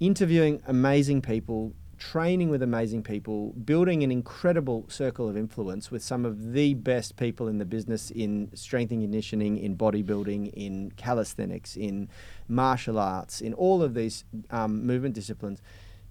interviewing 0.00 0.62
amazing 0.66 1.22
people, 1.22 1.72
training 1.98 2.50
with 2.50 2.62
amazing 2.62 3.02
people, 3.02 3.52
building 3.52 4.02
an 4.02 4.10
incredible 4.10 4.84
circle 4.88 5.28
of 5.28 5.36
influence 5.36 5.90
with 5.90 6.02
some 6.02 6.24
of 6.24 6.52
the 6.52 6.74
best 6.74 7.16
people 7.16 7.46
in 7.46 7.58
the 7.58 7.64
business 7.64 8.10
in 8.10 8.50
strength 8.54 8.90
and 8.90 9.02
conditioning, 9.02 9.56
in 9.56 9.76
bodybuilding, 9.76 10.52
in 10.54 10.90
calisthenics, 10.96 11.76
in 11.76 12.08
martial 12.48 12.98
arts, 12.98 13.40
in 13.40 13.54
all 13.54 13.82
of 13.82 13.94
these 13.94 14.24
um, 14.50 14.84
movement 14.84 15.14
disciplines. 15.14 15.62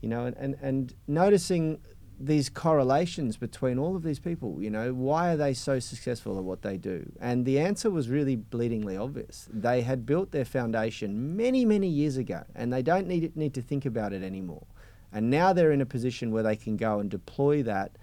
You 0.02 0.10
know, 0.10 0.26
and, 0.26 0.36
and, 0.38 0.58
and 0.62 0.94
noticing 1.08 1.80
these 2.20 2.50
correlations 2.50 3.38
between 3.38 3.78
all 3.78 3.96
of 3.96 4.04
these 4.04 4.20
people. 4.20 4.62
You 4.62 4.70
know, 4.70 4.94
why 4.94 5.34
are 5.34 5.38
they 5.38 5.54
so 5.54 5.80
successful 5.80 6.38
at 6.38 6.44
what 6.44 6.62
they 6.62 6.78
do? 6.78 7.12
And 7.20 7.46
the 7.46 7.60
answer 7.60 7.90
was 7.90 8.10
really 8.10 8.38
bleedingly 8.38 8.98
obvious. 9.02 9.48
They 9.52 9.82
had 9.82 10.06
built 10.06 10.32
their 10.32 10.46
foundation 10.46 11.36
many, 11.36 11.66
many 11.66 11.88
years 11.88 12.18
ago, 12.18 12.44
and 12.56 12.72
they 12.72 12.82
don't 12.82 13.08
need 13.08 13.36
need 13.36 13.54
to 13.56 13.62
think 13.62 13.86
about 13.86 14.14
it 14.14 14.24
anymore. 14.24 14.66
And 15.12 15.30
now 15.30 15.54
they're 15.54 15.72
in 15.72 15.82
a 15.82 15.86
position 15.86 16.32
where 16.32 16.44
they 16.44 16.56
can 16.56 16.76
go 16.76 17.00
and 17.00 17.10
deploy 17.10 17.62
that 17.64 17.98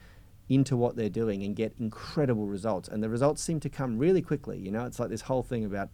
into 0.49 0.77
what 0.77 0.97
they're 0.97 1.09
doing 1.09 1.43
and 1.43 1.55
get 1.55 1.75
incredible 1.79 2.47
results. 2.47 2.89
And 2.89 3.03
the 3.03 3.09
results 3.09 3.43
seem 3.43 3.61
to 3.61 3.69
come 3.69 3.99
really 3.99 4.23
quickly. 4.23 4.59
You 4.59 4.71
know, 4.71 4.85
it's 4.85 4.99
like 4.99 5.09
this 5.09 5.23
whole 5.23 5.43
thing 5.43 5.65
about 5.65 5.91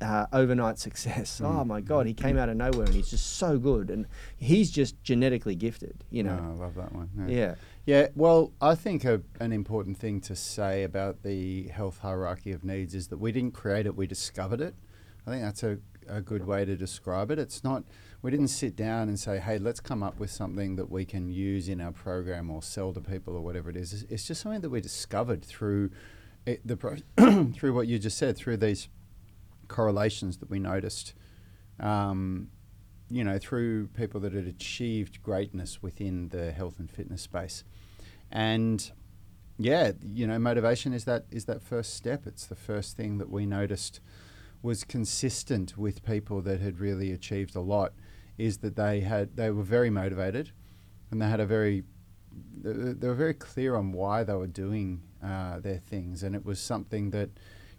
uh, 0.00 0.26
overnight 0.32 0.78
success. 0.78 1.40
Mm. 1.40 1.46
Oh 1.46 1.64
my 1.64 1.80
God, 1.80 2.06
he 2.06 2.14
came 2.14 2.38
out 2.38 2.48
of 2.48 2.56
nowhere 2.56 2.86
and 2.86 2.94
he's 2.94 3.10
just 3.10 3.36
so 3.36 3.58
good, 3.58 3.90
and 3.90 4.06
he's 4.36 4.70
just 4.70 5.02
genetically 5.02 5.54
gifted. 5.54 6.04
You 6.10 6.24
know, 6.24 6.38
oh, 6.40 6.52
I 6.52 6.64
love 6.64 6.74
that 6.76 6.92
one. 6.92 7.10
Yeah. 7.28 7.34
yeah. 7.36 7.54
yeah 7.86 8.08
well, 8.14 8.52
I 8.60 8.74
think 8.74 9.04
a, 9.04 9.22
an 9.40 9.52
important 9.52 9.98
thing 9.98 10.20
to 10.22 10.36
say 10.36 10.84
about 10.84 11.22
the 11.22 11.68
health 11.68 11.98
hierarchy 11.98 12.52
of 12.52 12.64
needs 12.64 12.94
is 12.94 13.08
that 13.08 13.18
we 13.18 13.32
didn't 13.32 13.54
create 13.54 13.86
it; 13.86 13.96
we 13.96 14.06
discovered 14.06 14.60
it. 14.60 14.74
I 15.26 15.30
think 15.30 15.42
that's 15.42 15.62
a, 15.62 15.78
a 16.08 16.20
good 16.20 16.46
way 16.46 16.64
to 16.64 16.76
describe 16.76 17.30
it. 17.30 17.38
It's 17.38 17.62
not 17.62 17.84
we 18.22 18.30
didn't 18.30 18.48
sit 18.48 18.76
down 18.76 19.08
and 19.08 19.18
say, 19.18 19.38
"Hey, 19.38 19.58
let's 19.58 19.80
come 19.80 20.02
up 20.02 20.18
with 20.18 20.30
something 20.30 20.76
that 20.76 20.90
we 20.90 21.04
can 21.04 21.30
use 21.30 21.68
in 21.68 21.80
our 21.80 21.92
program 21.92 22.50
or 22.50 22.62
sell 22.62 22.92
to 22.92 23.00
people 23.00 23.34
or 23.34 23.40
whatever 23.40 23.70
it 23.70 23.76
is." 23.76 24.04
It's 24.08 24.26
just 24.26 24.42
something 24.42 24.60
that 24.60 24.70
we 24.70 24.80
discovered 24.80 25.44
through 25.44 25.90
it, 26.46 26.66
the 26.66 26.76
pro- 26.76 26.96
through 27.54 27.74
what 27.74 27.86
you 27.86 27.98
just 27.98 28.18
said, 28.18 28.36
through 28.36 28.58
these 28.58 28.88
correlations 29.70 30.38
that 30.38 30.50
we 30.50 30.58
noticed, 30.58 31.14
um, 31.78 32.48
you 33.08 33.24
know, 33.24 33.38
through 33.38 33.86
people 33.88 34.20
that 34.20 34.32
had 34.32 34.46
achieved 34.46 35.22
greatness 35.22 35.82
within 35.82 36.28
the 36.28 36.52
health 36.52 36.78
and 36.78 36.90
fitness 36.90 37.22
space. 37.22 37.64
And 38.30 38.90
yeah, 39.58 39.92
you 40.12 40.26
know, 40.26 40.38
motivation 40.38 40.92
is 40.92 41.04
that 41.04 41.24
is 41.30 41.44
that 41.46 41.62
first 41.62 41.94
step. 41.94 42.26
It's 42.26 42.46
the 42.46 42.56
first 42.56 42.96
thing 42.96 43.18
that 43.18 43.30
we 43.30 43.46
noticed 43.46 44.00
was 44.62 44.84
consistent 44.84 45.76
with 45.78 46.04
people 46.04 46.42
that 46.42 46.60
had 46.60 46.80
really 46.80 47.12
achieved 47.12 47.56
a 47.56 47.60
lot. 47.60 47.92
Is 48.38 48.58
that 48.58 48.76
they 48.76 49.00
had 49.00 49.36
they 49.36 49.50
were 49.50 49.62
very 49.62 49.90
motivated, 49.90 50.52
and 51.10 51.20
they 51.20 51.28
had 51.28 51.40
a 51.40 51.46
very 51.46 51.84
they 52.62 53.08
were 53.08 53.14
very 53.14 53.34
clear 53.34 53.76
on 53.76 53.92
why 53.92 54.24
they 54.24 54.34
were 54.34 54.46
doing 54.46 55.02
uh, 55.22 55.60
their 55.60 55.78
things, 55.78 56.22
and 56.22 56.34
it 56.34 56.44
was 56.44 56.58
something 56.60 57.10
that 57.10 57.30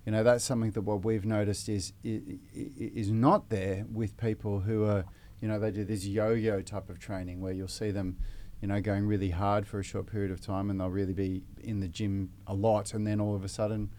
you 0.05 0.12
know 0.12 0.24
that's 0.24 0.43
something 0.43 0.72
that 0.72 0.81
what 0.81 1.03
we've 1.03 1.25
noticed 1.25 1.70
is 1.70 1.93
is 2.03 3.12
not 3.12 3.50
there 3.50 3.86
with 3.91 4.17
people 4.17 4.62
who 4.62 4.86
are 4.86 5.05
you 5.41 5.48
know 5.48 5.60
they 5.60 5.72
do 5.72 5.84
this 5.84 6.05
yo-yo 6.05 6.62
type 6.62 6.89
of 6.89 7.00
training 7.00 7.41
where 7.41 7.53
you'll 7.53 7.67
see 7.67 7.91
them 7.91 8.17
you 8.62 8.67
know 8.67 8.81
going 8.81 9.05
really 9.05 9.31
hard 9.31 9.67
for 9.67 9.79
a 9.79 9.84
short 9.84 10.08
period 10.08 10.31
of 10.31 10.41
time 10.41 10.70
and 10.70 10.79
they'll 10.79 10.89
really 10.89 11.13
be 11.13 11.43
in 11.63 11.79
the 11.79 11.88
gym 11.88 12.31
a 12.48 12.53
lot 12.53 12.93
and 12.93 13.05
then 13.05 13.20
all 13.20 13.36
of 13.36 13.43
a 13.43 13.50
sudden 13.50 13.89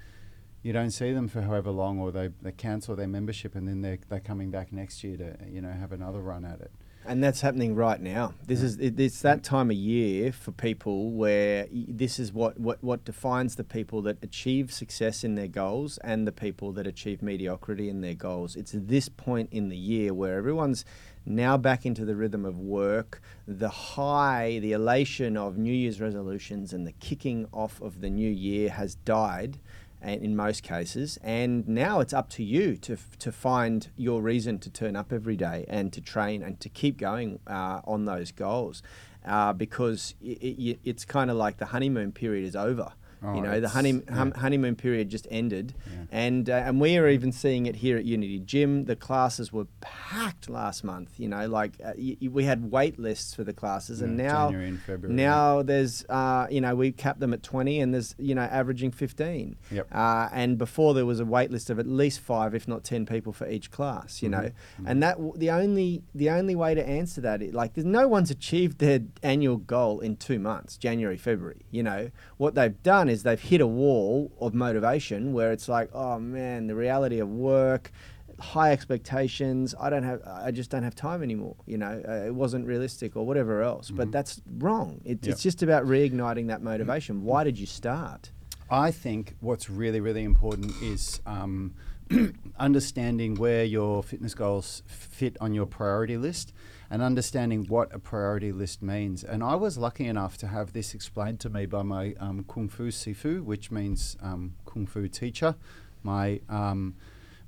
you 0.62 0.73
don't 0.73 0.92
see 0.92 1.12
them 1.12 1.26
for 1.26 1.42
however 1.42 1.71
long 1.71 1.99
or 1.99 2.12
they, 2.12 2.30
they 2.40 2.52
cancel 2.52 2.94
their 2.94 3.09
membership 3.09 3.56
and 3.56 3.66
then 3.66 3.82
they're, 3.82 3.99
they're 4.09 4.21
coming 4.21 4.50
back 4.50 4.73
next 4.73 5.02
year 5.02 5.16
to 5.16 5.37
you 5.49 5.61
know 5.61 5.73
have 5.73 5.92
another 5.92 6.21
run 6.21 6.44
at 6.44 6.61
it 6.61 6.73
and 7.06 7.23
that's 7.23 7.40
happening 7.40 7.75
right 7.75 8.00
now. 8.00 8.35
This 8.47 8.62
is 8.62 8.78
it, 8.78 8.99
it's 8.99 9.21
that 9.23 9.42
time 9.42 9.71
of 9.71 9.76
year 9.76 10.32
for 10.32 10.52
people 10.52 11.11
where 11.11 11.66
this 11.71 12.18
is 12.18 12.32
what, 12.32 12.59
what 12.59 12.82
what 12.82 13.04
defines 13.04 13.56
the 13.56 13.64
people 13.64 14.02
that 14.02 14.18
achieve 14.23 14.73
success 14.73 15.25
in 15.25 15.35
their 15.35 15.49
goals 15.49 15.99
and 15.99 16.26
the 16.26 16.32
people 16.32 16.73
that 16.73 16.87
achieve 16.87 17.23
mediocrity 17.23 17.88
in 17.88 18.00
their 18.00 18.14
goals. 18.14 18.56
It's 18.56 18.73
this 18.75 19.09
point 19.09 19.49
in 19.52 19.68
the 19.68 19.76
year 19.76 20.14
where 20.14 20.37
everyone's 20.37 20.85
now 21.25 21.56
back 21.56 21.87
into 21.87 22.04
the 22.04 22.16
rhythm 22.16 22.44
of 22.44 22.59
work, 22.59 23.21
the 23.47 23.68
high, 23.68 24.59
the 24.61 24.73
elation 24.73 25.37
of 25.37 25.56
New 25.56 25.73
Year's 25.73 26.00
resolutions 26.00 26.73
and 26.73 26.87
the 26.87 26.92
kicking 26.92 27.47
off 27.52 27.80
of 27.80 28.00
the 28.00 28.11
new 28.11 28.30
year 28.30 28.71
has 28.71 28.97
died 28.97 29.59
in 30.02 30.37
most 30.37 30.62
cases. 30.62 31.18
And 31.23 31.66
now 31.66 32.00
it's 32.00 32.12
up 32.12 32.28
to 32.30 32.44
you 32.44 32.76
to, 32.78 32.97
to 33.18 33.32
find 33.32 33.88
your 33.97 34.23
reason 34.23 34.59
to 34.61 34.71
turn 34.71 34.97
up 34.97 35.12
every 35.12 35.37
day 35.37 35.64
and 35.68 35.92
to 35.92 36.00
train 36.00 36.42
and 36.42 36.59
to 36.61 36.68
keep 36.68 36.99
going 36.99 37.38
uh, 37.47 37.80
on 37.85 38.04
those 38.04 38.32
goals 38.32 38.82
uh, 39.25 39.52
because 39.52 40.14
it, 40.21 40.38
it, 40.42 40.78
it's 40.85 41.04
kind 41.04 41.30
of 41.30 41.37
like 41.37 41.59
the 41.59 41.66
honeymoon 41.66 42.12
period 42.12 42.47
is 42.47 42.56
over. 42.56 42.92
Oh, 43.25 43.35
you 43.37 43.41
know, 43.43 43.61
the 43.61 43.69
honey, 43.69 43.93
yeah. 44.07 44.14
hum, 44.14 44.33
honeymoon 44.33 44.75
period 44.76 45.09
just 45.09 45.26
ended, 45.31 45.75
Yeah. 45.87 46.05
and 46.11 46.50
uh, 46.50 46.55
and 46.55 46.81
we 46.81 46.97
are 46.99 47.09
even 47.09 47.31
seeing 47.33 47.67
it 47.67 47.76
here 47.76 47.97
at 47.97 48.05
Unity 48.05 48.41
Gym. 48.41 48.87
The 48.87 48.97
classes 48.97 49.52
were 49.52 49.67
packed 49.81 50.49
last 50.50 50.83
month. 50.85 51.21
You 51.21 51.29
know, 51.29 51.47
like 51.49 51.75
uh, 51.85 51.93
y- 51.97 52.17
y- 52.21 52.29
we 52.29 52.45
had 52.45 52.71
wait 52.71 52.99
lists 52.99 53.35
for 53.35 53.45
the 53.45 53.52
classes, 53.52 54.00
and 54.02 54.17
now 54.17 54.49
and 54.49 54.81
February, 54.81 55.14
now 55.14 55.62
there's 55.62 56.05
uh, 56.09 56.47
you 56.50 56.61
know 56.61 56.75
we 56.75 56.91
capped 56.93 57.21
them 57.21 57.33
at 57.33 57.43
twenty, 57.43 57.81
and 57.81 57.95
there's 57.95 58.14
you 58.19 58.35
know 58.35 58.43
averaging 58.43 58.91
fifteen. 58.91 59.57
Yep. 59.71 59.88
Uh, 59.93 60.29
and 60.33 60.59
before 60.59 60.95
there 60.95 61.07
was 61.07 61.21
a 61.21 61.25
wait 61.25 61.50
list 61.50 61.71
of 61.71 61.79
at 61.79 61.87
least 61.87 62.21
five, 62.21 62.55
if 62.55 62.67
not 62.67 62.83
ten 62.85 63.07
people 63.07 63.33
for 63.33 63.49
each 63.49 63.71
class. 63.71 64.23
You 64.23 64.29
know, 64.31 64.50
and 64.85 65.02
that 65.02 65.17
w- 65.17 65.35
the 65.37 65.50
only 65.50 66.02
the 66.14 66.31
only 66.31 66.57
way 66.57 66.75
to 66.75 66.87
answer 66.87 67.21
that 67.21 67.43
is 67.43 67.55
like 67.55 67.75
there's 67.75 67.85
no 67.85 68.09
one's 68.09 68.31
achieved 68.31 68.79
their 68.79 69.00
annual 69.23 69.59
goal 69.59 70.00
in 70.00 70.17
two 70.17 70.38
months, 70.38 70.76
January, 70.76 71.17
February. 71.17 71.62
You 71.71 71.83
know 71.85 72.11
what 72.38 72.55
they've 72.55 72.83
done 72.83 73.09
is 73.12 73.23
they've 73.23 73.40
hit 73.40 73.61
a 73.61 73.66
wall 73.66 74.33
of 74.40 74.54
motivation 74.54 75.33
where 75.33 75.52
it's 75.52 75.69
like, 75.69 75.90
oh 75.92 76.19
man, 76.19 76.66
the 76.66 76.75
reality 76.75 77.21
of 77.21 77.28
work. 77.28 77.92
High 78.40 78.73
expectations. 78.73 79.73
I 79.78 79.88
don't 79.88 80.02
have. 80.02 80.21
I 80.26 80.50
just 80.50 80.69
don't 80.71 80.83
have 80.83 80.97
time 80.97 81.23
anymore. 81.23 81.54
You 81.64 81.78
know, 81.78 82.02
uh, 82.09 82.26
it 82.26 82.35
wasn't 82.35 82.66
realistic 82.66 83.14
or 83.14 83.25
whatever 83.25 83.62
else. 83.62 83.90
But 83.90 84.11
that's 84.11 84.40
wrong. 84.59 85.00
It, 85.04 85.25
Yep. 85.25 85.33
It's 85.33 85.42
just 85.42 85.62
about 85.62 85.85
reigniting 85.85 86.49
that 86.49 86.61
motivation. 86.61 87.23
Why 87.23 87.45
did 87.45 87.57
you 87.57 87.66
start? 87.66 88.33
I 88.69 88.90
think 88.90 89.37
what's 89.40 89.71
really, 89.71 90.00
really 90.00 90.25
important 90.25 90.75
is 90.83 91.21
um, 91.25 91.75
understanding 92.59 93.35
where 93.37 93.64
your 93.64 94.02
fitness 94.02 94.35
goals 94.35 94.83
fit 94.87 95.37
on 95.40 95.54
your 95.54 95.66
priority 95.66 96.16
list 96.16 96.52
and 96.92 97.00
understanding 97.00 97.64
what 97.68 97.92
a 97.94 97.99
priority 97.99 98.52
list 98.52 98.82
means. 98.82 99.25
And 99.25 99.42
I 99.42 99.54
was 99.54 99.78
lucky 99.78 100.04
enough 100.06 100.37
to 100.37 100.46
have 100.49 100.75
this 100.75 100.92
explained 100.92 101.40
to 101.40 101.49
me 101.49 101.64
by 101.64 101.80
my 101.80 102.14
um, 102.20 102.44
Kung 102.46 102.68
Fu 102.68 102.90
Sifu, 102.90 103.42
which 103.42 103.70
means 103.70 104.18
um, 104.20 104.56
Kung 104.66 104.87
Fu 104.87 105.08
teacher. 105.08 105.56
My 106.02 106.42
um, 106.50 106.94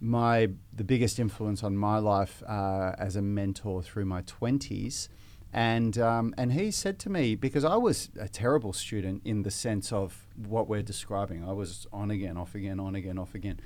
my 0.00 0.48
the 0.72 0.82
biggest 0.82 1.18
influence 1.18 1.62
on 1.62 1.76
my 1.76 1.98
life 1.98 2.42
uh, 2.48 2.92
as 2.98 3.16
a 3.16 3.22
mentor 3.22 3.82
through 3.82 4.06
my 4.06 4.22
twenties, 4.22 5.10
and 5.52 5.98
um, 5.98 6.34
and 6.38 6.54
he 6.54 6.70
said 6.70 6.98
to 7.00 7.10
me 7.10 7.34
because 7.34 7.66
I 7.66 7.76
was 7.76 8.08
a 8.18 8.28
terrible 8.28 8.72
student 8.72 9.20
in 9.26 9.42
the 9.42 9.50
sense 9.50 9.92
of 9.92 10.26
what 10.36 10.68
we're 10.68 10.82
describing. 10.82 11.46
I 11.46 11.52
was 11.52 11.86
on 11.92 12.10
again, 12.10 12.38
off 12.38 12.54
again, 12.54 12.80
on 12.80 12.94
again, 12.94 13.18
off 13.18 13.34
again, 13.34 13.60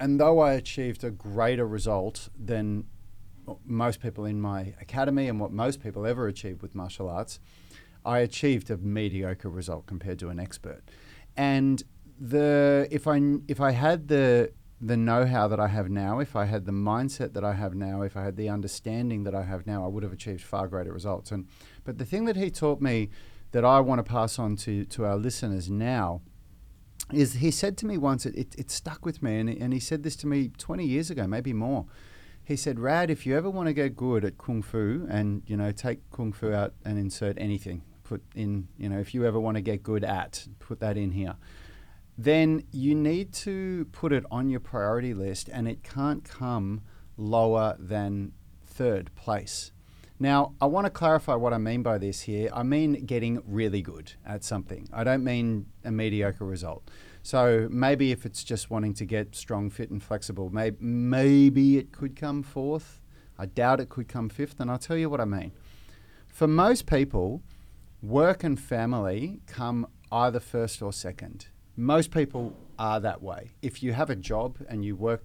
and 0.00 0.18
though 0.18 0.38
I 0.38 0.54
achieved 0.54 1.04
a 1.04 1.10
greater 1.10 1.66
result 1.66 2.30
than 2.34 2.86
most 3.64 4.00
people 4.00 4.24
in 4.24 4.40
my 4.40 4.74
academy 4.80 5.28
and 5.28 5.40
what 5.40 5.52
most 5.52 5.82
people 5.82 6.06
ever 6.06 6.26
achieve 6.26 6.62
with 6.62 6.74
martial 6.74 7.08
arts, 7.08 7.40
I 8.04 8.20
achieved 8.20 8.70
a 8.70 8.76
mediocre 8.76 9.48
result 9.48 9.86
compared 9.86 10.18
to 10.20 10.28
an 10.28 10.38
expert. 10.38 10.82
And 11.36 11.82
the 12.18 12.88
if 12.90 13.06
I 13.06 13.20
if 13.48 13.60
I 13.60 13.72
had 13.72 14.08
the 14.08 14.52
the 14.80 14.96
know-how 14.96 15.48
that 15.48 15.58
I 15.58 15.68
have 15.68 15.88
now, 15.88 16.18
if 16.18 16.36
I 16.36 16.44
had 16.44 16.66
the 16.66 16.72
mindset 16.72 17.32
that 17.32 17.44
I 17.44 17.54
have 17.54 17.74
now, 17.74 18.02
if 18.02 18.14
I 18.16 18.22
had 18.22 18.36
the 18.36 18.50
understanding 18.50 19.24
that 19.24 19.34
I 19.34 19.42
have 19.42 19.66
now, 19.66 19.84
I 19.84 19.88
would 19.88 20.02
have 20.02 20.12
achieved 20.12 20.42
far 20.42 20.68
greater 20.68 20.92
results. 20.92 21.32
And 21.32 21.48
but 21.84 21.98
the 21.98 22.04
thing 22.04 22.26
that 22.26 22.36
he 22.36 22.50
taught 22.50 22.80
me 22.80 23.10
that 23.52 23.64
I 23.64 23.80
want 23.80 23.98
to 23.98 24.02
pass 24.02 24.38
on 24.38 24.56
to 24.56 24.84
to 24.84 25.04
our 25.04 25.16
listeners 25.16 25.70
now 25.70 26.20
is 27.12 27.34
he 27.34 27.50
said 27.50 27.76
to 27.78 27.86
me 27.86 27.96
once, 27.96 28.26
it, 28.26 28.34
it, 28.34 28.54
it 28.58 28.70
stuck 28.70 29.04
with 29.04 29.22
me, 29.22 29.38
and, 29.38 29.48
and 29.48 29.72
he 29.72 29.80
said 29.80 30.02
this 30.02 30.16
to 30.16 30.26
me 30.26 30.48
20 30.58 30.84
years 30.84 31.10
ago, 31.10 31.26
maybe 31.26 31.52
more. 31.52 31.86
He 32.46 32.54
said, 32.54 32.78
Rad, 32.78 33.10
if 33.10 33.26
you 33.26 33.36
ever 33.36 33.50
want 33.50 33.66
to 33.66 33.72
get 33.72 33.96
good 33.96 34.24
at 34.24 34.38
Kung 34.38 34.62
Fu 34.62 35.04
and, 35.10 35.42
you 35.48 35.56
know, 35.56 35.72
take 35.72 36.08
Kung 36.12 36.32
Fu 36.32 36.52
out 36.52 36.74
and 36.84 36.96
insert 36.96 37.36
anything, 37.40 37.82
put 38.04 38.22
in, 38.36 38.68
you 38.78 38.88
know, 38.88 39.00
if 39.00 39.12
you 39.14 39.26
ever 39.26 39.40
want 39.40 39.56
to 39.56 39.60
get 39.60 39.82
good 39.82 40.04
at, 40.04 40.46
put 40.60 40.78
that 40.78 40.96
in 40.96 41.10
here, 41.10 41.34
then 42.16 42.62
you 42.70 42.94
need 42.94 43.32
to 43.32 43.86
put 43.86 44.12
it 44.12 44.24
on 44.30 44.48
your 44.48 44.60
priority 44.60 45.12
list 45.12 45.48
and 45.52 45.66
it 45.66 45.82
can't 45.82 46.22
come 46.22 46.82
lower 47.16 47.74
than 47.80 48.30
third 48.64 49.12
place. 49.16 49.72
Now, 50.20 50.54
I 50.60 50.66
want 50.66 50.86
to 50.86 50.90
clarify 50.90 51.34
what 51.34 51.52
I 51.52 51.58
mean 51.58 51.82
by 51.82 51.98
this 51.98 52.20
here. 52.20 52.48
I 52.54 52.62
mean 52.62 53.06
getting 53.06 53.42
really 53.44 53.82
good 53.82 54.12
at 54.24 54.44
something. 54.44 54.88
I 54.92 55.02
don't 55.02 55.24
mean 55.24 55.66
a 55.84 55.90
mediocre 55.90 56.44
result. 56.44 56.88
So 57.26 57.66
maybe 57.72 58.12
if 58.12 58.24
it's 58.24 58.44
just 58.44 58.70
wanting 58.70 58.94
to 58.94 59.04
get 59.04 59.34
strong, 59.34 59.68
fit, 59.68 59.90
and 59.90 60.00
flexible, 60.00 60.48
maybe, 60.48 60.76
maybe 60.78 61.76
it 61.76 61.90
could 61.90 62.14
come 62.14 62.44
fourth. 62.44 63.00
I 63.36 63.46
doubt 63.46 63.80
it 63.80 63.88
could 63.88 64.06
come 64.06 64.28
fifth, 64.28 64.60
and 64.60 64.70
I'll 64.70 64.78
tell 64.78 64.96
you 64.96 65.10
what 65.10 65.20
I 65.20 65.24
mean. 65.24 65.50
For 66.28 66.46
most 66.46 66.86
people, 66.86 67.42
work 68.00 68.44
and 68.44 68.60
family 68.60 69.40
come 69.48 69.88
either 70.12 70.38
first 70.38 70.80
or 70.82 70.92
second. 70.92 71.48
Most 71.76 72.12
people 72.12 72.56
are 72.78 73.00
that 73.00 73.20
way. 73.20 73.50
If 73.60 73.82
you 73.82 73.92
have 73.92 74.08
a 74.08 74.14
job 74.14 74.58
and 74.68 74.84
you 74.84 74.94
work 74.94 75.24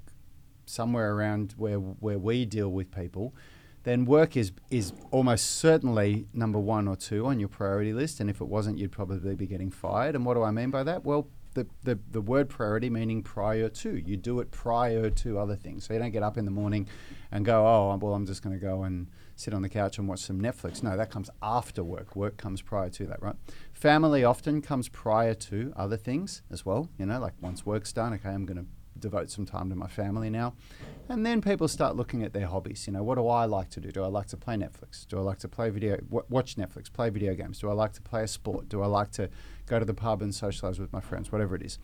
somewhere 0.65 1.13
around 1.13 1.53
where 1.55 1.77
where 1.77 2.17
we 2.17 2.45
deal 2.45 2.69
with 2.69 2.89
people, 2.89 3.35
then 3.83 4.05
work 4.05 4.35
is 4.35 4.51
is 4.71 4.91
almost 5.11 5.51
certainly 5.51 6.25
number 6.33 6.57
one 6.57 6.87
or 6.87 6.95
two 6.95 7.27
on 7.27 7.39
your 7.39 7.49
priority 7.49 7.93
list. 7.93 8.19
And 8.19 8.27
if 8.27 8.41
it 8.41 8.47
wasn't, 8.47 8.79
you'd 8.79 8.91
probably 8.91 9.35
be 9.35 9.45
getting 9.45 9.69
fired. 9.69 10.15
And 10.15 10.25
what 10.25 10.33
do 10.33 10.41
I 10.41 10.49
mean 10.49 10.71
by 10.71 10.81
that? 10.81 11.05
Well, 11.05 11.27
the, 11.53 11.67
the, 11.83 11.99
the 12.11 12.21
word 12.21 12.49
priority 12.49 12.89
meaning 12.89 13.23
prior 13.23 13.69
to. 13.69 13.95
You 13.95 14.17
do 14.17 14.39
it 14.39 14.51
prior 14.51 15.09
to 15.09 15.39
other 15.39 15.55
things. 15.55 15.85
So 15.85 15.93
you 15.93 15.99
don't 15.99 16.11
get 16.11 16.23
up 16.23 16.37
in 16.37 16.45
the 16.45 16.51
morning 16.51 16.87
and 17.31 17.45
go, 17.45 17.65
oh, 17.65 17.97
well, 18.01 18.13
I'm 18.13 18.25
just 18.25 18.41
going 18.41 18.57
to 18.57 18.63
go 18.63 18.83
and 18.83 19.07
sit 19.35 19.53
on 19.53 19.61
the 19.61 19.69
couch 19.69 19.97
and 19.97 20.07
watch 20.07 20.21
some 20.21 20.39
Netflix. 20.39 20.83
No, 20.83 20.95
that 20.95 21.11
comes 21.11 21.29
after 21.41 21.83
work. 21.83 22.15
Work 22.15 22.37
comes 22.37 22.61
prior 22.61 22.89
to 22.89 23.05
that, 23.07 23.21
right? 23.21 23.35
Family 23.73 24.23
often 24.23 24.61
comes 24.61 24.87
prior 24.87 25.33
to 25.33 25.73
other 25.75 25.97
things 25.97 26.41
as 26.51 26.65
well. 26.65 26.89
You 26.97 27.05
know, 27.05 27.19
like 27.19 27.33
once 27.41 27.65
work's 27.65 27.91
done, 27.91 28.13
okay, 28.13 28.29
I'm 28.29 28.45
going 28.45 28.59
to 28.59 28.65
devote 28.99 29.29
some 29.29 29.45
time 29.45 29.69
to 29.69 29.75
my 29.75 29.87
family 29.87 30.29
now. 30.29 30.53
And 31.09 31.25
then 31.25 31.41
people 31.41 31.67
start 31.67 31.95
looking 31.95 32.23
at 32.23 32.33
their 32.33 32.47
hobbies. 32.47 32.87
You 32.87 32.93
know, 32.93 33.03
what 33.03 33.15
do 33.15 33.27
I 33.27 33.45
like 33.45 33.69
to 33.71 33.81
do? 33.81 33.91
Do 33.91 34.03
I 34.03 34.07
like 34.07 34.27
to 34.27 34.37
play 34.37 34.55
Netflix? 34.55 35.07
Do 35.07 35.17
I 35.17 35.21
like 35.21 35.39
to 35.39 35.47
play 35.47 35.69
video, 35.69 35.97
w- 35.97 36.25
watch 36.29 36.55
Netflix, 36.55 36.91
play 36.91 37.09
video 37.09 37.33
games? 37.33 37.59
Do 37.59 37.69
I 37.69 37.73
like 37.73 37.93
to 37.93 38.01
play 38.01 38.23
a 38.23 38.27
sport? 38.27 38.69
Do 38.69 38.81
I 38.81 38.87
like 38.87 39.11
to 39.13 39.29
go 39.71 39.79
to 39.79 39.85
the 39.85 39.93
pub 39.93 40.21
and 40.21 40.35
socialize 40.35 40.79
with 40.79 40.91
my 40.91 40.99
friends? 40.99 41.31
Whatever 41.31 41.55
it 41.55 41.63
is. 41.63 41.79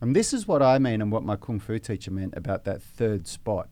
And 0.00 0.16
this 0.16 0.32
is 0.32 0.48
what 0.48 0.62
I 0.62 0.78
mean 0.78 1.02
and 1.02 1.12
what 1.12 1.22
my 1.22 1.36
Kung 1.36 1.60
Fu 1.60 1.78
teacher 1.78 2.10
meant 2.10 2.34
about 2.36 2.64
that 2.64 2.82
third 2.82 3.26
spot. 3.26 3.68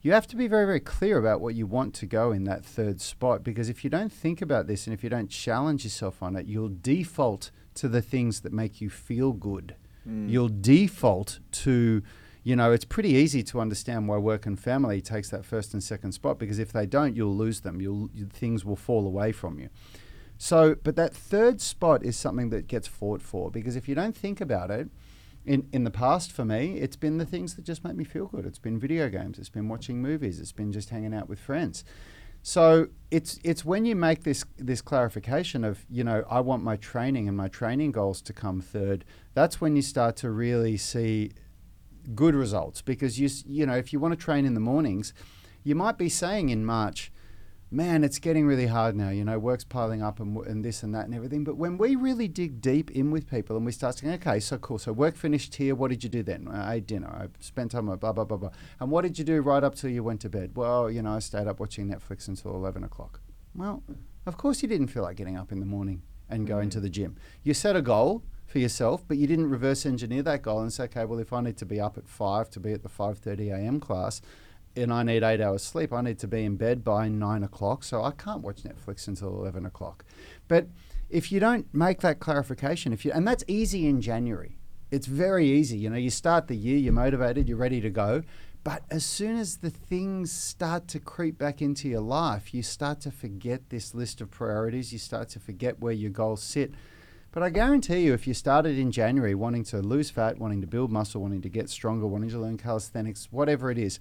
You 0.00 0.12
have 0.12 0.26
to 0.28 0.36
be 0.36 0.46
very, 0.46 0.64
very 0.64 0.80
clear 0.80 1.18
about 1.18 1.40
what 1.40 1.54
you 1.54 1.66
want 1.66 1.92
to 1.94 2.06
go 2.06 2.32
in 2.32 2.44
that 2.44 2.64
third 2.64 3.00
spot 3.00 3.44
because 3.44 3.68
if 3.68 3.84
you 3.84 3.90
don't 3.90 4.12
think 4.12 4.40
about 4.40 4.66
this 4.66 4.86
and 4.86 4.94
if 4.94 5.04
you 5.04 5.10
don't 5.10 5.28
challenge 5.28 5.84
yourself 5.84 6.22
on 6.22 6.36
it, 6.36 6.46
you'll 6.46 6.72
default 6.80 7.50
to 7.74 7.88
the 7.88 8.00
things 8.00 8.40
that 8.40 8.52
make 8.52 8.80
you 8.80 8.88
feel 8.88 9.32
good. 9.32 9.74
Mm. 10.08 10.30
You'll 10.30 10.48
default 10.48 11.40
to, 11.64 12.02
you 12.44 12.56
know, 12.56 12.72
it's 12.72 12.84
pretty 12.84 13.10
easy 13.10 13.42
to 13.42 13.60
understand 13.60 14.08
why 14.08 14.16
work 14.16 14.46
and 14.46 14.58
family 14.58 15.00
takes 15.02 15.30
that 15.30 15.44
first 15.44 15.74
and 15.74 15.82
second 15.82 16.12
spot 16.12 16.38
because 16.38 16.58
if 16.58 16.72
they 16.72 16.86
don't, 16.86 17.14
you'll 17.14 17.36
lose 17.36 17.60
them. 17.60 17.80
You'll 17.80 18.08
things 18.32 18.64
will 18.64 18.76
fall 18.76 19.06
away 19.06 19.32
from 19.32 19.58
you. 19.58 19.68
So, 20.38 20.76
but 20.82 20.94
that 20.96 21.14
third 21.14 21.60
spot 21.60 22.04
is 22.04 22.16
something 22.16 22.50
that 22.50 22.68
gets 22.68 22.86
fought 22.86 23.20
for 23.20 23.50
because 23.50 23.74
if 23.74 23.88
you 23.88 23.94
don't 23.96 24.16
think 24.16 24.40
about 24.40 24.70
it, 24.70 24.88
in, 25.44 25.66
in 25.72 25.84
the 25.84 25.90
past 25.90 26.30
for 26.30 26.44
me, 26.44 26.78
it's 26.78 26.96
been 26.96 27.18
the 27.18 27.24
things 27.24 27.54
that 27.54 27.64
just 27.64 27.82
make 27.82 27.96
me 27.96 28.04
feel 28.04 28.26
good. 28.26 28.46
It's 28.46 28.58
been 28.58 28.78
video 28.78 29.08
games, 29.08 29.38
it's 29.38 29.48
been 29.48 29.68
watching 29.68 30.00
movies, 30.00 30.38
it's 30.40 30.52
been 30.52 30.72
just 30.72 30.90
hanging 30.90 31.14
out 31.14 31.28
with 31.28 31.40
friends. 31.40 31.84
So 32.42 32.88
it's 33.10 33.40
it's 33.42 33.64
when 33.64 33.84
you 33.84 33.96
make 33.96 34.22
this 34.22 34.44
this 34.56 34.80
clarification 34.80 35.64
of 35.64 35.84
you 35.90 36.04
know 36.04 36.24
I 36.30 36.40
want 36.40 36.62
my 36.62 36.76
training 36.76 37.26
and 37.26 37.36
my 37.36 37.48
training 37.48 37.92
goals 37.92 38.22
to 38.22 38.32
come 38.32 38.60
third. 38.60 39.04
That's 39.34 39.60
when 39.60 39.74
you 39.74 39.82
start 39.82 40.16
to 40.16 40.30
really 40.30 40.76
see 40.76 41.32
good 42.14 42.34
results 42.34 42.80
because 42.80 43.18
you 43.18 43.28
you 43.44 43.66
know 43.66 43.76
if 43.76 43.92
you 43.92 43.98
want 43.98 44.12
to 44.12 44.24
train 44.24 44.44
in 44.44 44.54
the 44.54 44.60
mornings, 44.60 45.12
you 45.64 45.74
might 45.74 45.98
be 45.98 46.08
saying 46.08 46.50
in 46.50 46.64
March, 46.64 47.10
man, 47.70 48.04
it's 48.04 48.18
getting 48.18 48.46
really 48.46 48.66
hard 48.66 48.96
now. 48.96 49.10
You 49.10 49.24
know, 49.24 49.38
work's 49.38 49.64
piling 49.64 50.02
up 50.02 50.20
and, 50.20 50.36
and 50.46 50.64
this 50.64 50.82
and 50.82 50.94
that 50.94 51.04
and 51.04 51.14
everything. 51.14 51.44
But 51.44 51.56
when 51.56 51.78
we 51.78 51.96
really 51.96 52.28
dig 52.28 52.60
deep 52.60 52.90
in 52.90 53.10
with 53.10 53.28
people 53.28 53.56
and 53.56 53.66
we 53.66 53.72
start 53.72 53.98
saying, 53.98 54.14
okay, 54.14 54.40
so 54.40 54.58
cool. 54.58 54.78
So 54.78 54.92
work 54.92 55.16
finished 55.16 55.54
here. 55.54 55.74
What 55.74 55.90
did 55.90 56.02
you 56.02 56.10
do 56.10 56.22
then? 56.22 56.48
I 56.48 56.74
ate 56.74 56.86
dinner. 56.86 57.08
I 57.08 57.28
spent 57.40 57.72
time 57.72 57.86
with 57.86 58.00
blah, 58.00 58.12
blah, 58.12 58.24
blah, 58.24 58.36
blah. 58.36 58.50
And 58.80 58.90
what 58.90 59.02
did 59.02 59.18
you 59.18 59.24
do 59.24 59.40
right 59.40 59.62
up 59.62 59.74
till 59.74 59.90
you 59.90 60.02
went 60.02 60.20
to 60.22 60.28
bed? 60.28 60.52
Well, 60.56 60.90
you 60.90 61.02
know, 61.02 61.12
I 61.12 61.18
stayed 61.18 61.46
up 61.46 61.60
watching 61.60 61.88
Netflix 61.88 62.28
until 62.28 62.52
11 62.52 62.84
o'clock. 62.84 63.20
Well, 63.54 63.82
of 64.26 64.36
course 64.36 64.62
you 64.62 64.68
didn't 64.68 64.88
feel 64.88 65.02
like 65.02 65.16
getting 65.16 65.36
up 65.36 65.52
in 65.52 65.60
the 65.60 65.66
morning 65.66 66.02
and 66.28 66.46
going 66.46 66.68
mm. 66.68 66.72
to 66.72 66.80
the 66.80 66.90
gym. 66.90 67.16
You 67.42 67.54
set 67.54 67.76
a 67.76 67.82
goal 67.82 68.22
for 68.46 68.58
yourself, 68.58 69.04
but 69.06 69.18
you 69.18 69.26
didn't 69.26 69.50
reverse 69.50 69.84
engineer 69.84 70.22
that 70.22 70.42
goal 70.42 70.60
and 70.60 70.72
say, 70.72 70.84
okay, 70.84 71.04
well, 71.04 71.18
if 71.18 71.32
I 71.32 71.40
need 71.42 71.58
to 71.58 71.66
be 71.66 71.80
up 71.80 71.98
at 71.98 72.08
5 72.08 72.50
to 72.50 72.60
be 72.60 72.72
at 72.72 72.82
the 72.82 72.88
5.30 72.88 73.52
a.m. 73.52 73.80
class, 73.80 74.22
and 74.82 74.92
I 74.92 75.02
need 75.02 75.22
eight 75.22 75.40
hours 75.40 75.62
sleep. 75.62 75.92
I 75.92 76.00
need 76.00 76.18
to 76.20 76.28
be 76.28 76.44
in 76.44 76.56
bed 76.56 76.84
by 76.84 77.08
nine 77.08 77.42
o'clock, 77.42 77.84
so 77.84 78.02
I 78.02 78.12
can't 78.12 78.42
watch 78.42 78.62
Netflix 78.62 79.08
until 79.08 79.28
eleven 79.28 79.66
o'clock. 79.66 80.04
But 80.46 80.68
if 81.08 81.32
you 81.32 81.40
don't 81.40 81.72
make 81.74 82.00
that 82.00 82.20
clarification, 82.20 82.92
if 82.92 83.04
you 83.04 83.12
and 83.12 83.26
that's 83.26 83.44
easy 83.46 83.86
in 83.86 84.00
January, 84.00 84.58
it's 84.90 85.06
very 85.06 85.46
easy. 85.48 85.78
You 85.78 85.90
know, 85.90 85.96
you 85.96 86.10
start 86.10 86.48
the 86.48 86.56
year, 86.56 86.76
you're 86.78 86.92
motivated, 86.92 87.48
you're 87.48 87.58
ready 87.58 87.80
to 87.80 87.90
go. 87.90 88.22
But 88.64 88.82
as 88.90 89.06
soon 89.06 89.38
as 89.38 89.58
the 89.58 89.70
things 89.70 90.32
start 90.32 90.88
to 90.88 90.98
creep 90.98 91.38
back 91.38 91.62
into 91.62 91.88
your 91.88 92.00
life, 92.00 92.52
you 92.52 92.62
start 92.62 93.00
to 93.02 93.10
forget 93.10 93.70
this 93.70 93.94
list 93.94 94.20
of 94.20 94.30
priorities. 94.30 94.92
You 94.92 94.98
start 94.98 95.28
to 95.30 95.40
forget 95.40 95.80
where 95.80 95.92
your 95.92 96.10
goals 96.10 96.42
sit. 96.42 96.72
But 97.30 97.42
I 97.42 97.50
guarantee 97.50 98.00
you, 98.00 98.14
if 98.14 98.26
you 98.26 98.34
started 98.34 98.78
in 98.78 98.90
January 98.90 99.34
wanting 99.34 99.64
to 99.64 99.80
lose 99.80 100.10
fat, 100.10 100.38
wanting 100.38 100.60
to 100.62 100.66
build 100.66 100.90
muscle, 100.90 101.22
wanting 101.22 101.42
to 101.42 101.48
get 101.48 101.70
stronger, 101.70 102.06
wanting 102.06 102.30
to 102.30 102.38
learn 102.38 102.58
calisthenics, 102.58 103.28
whatever 103.30 103.70
it 103.70 103.78
is, 103.78 104.00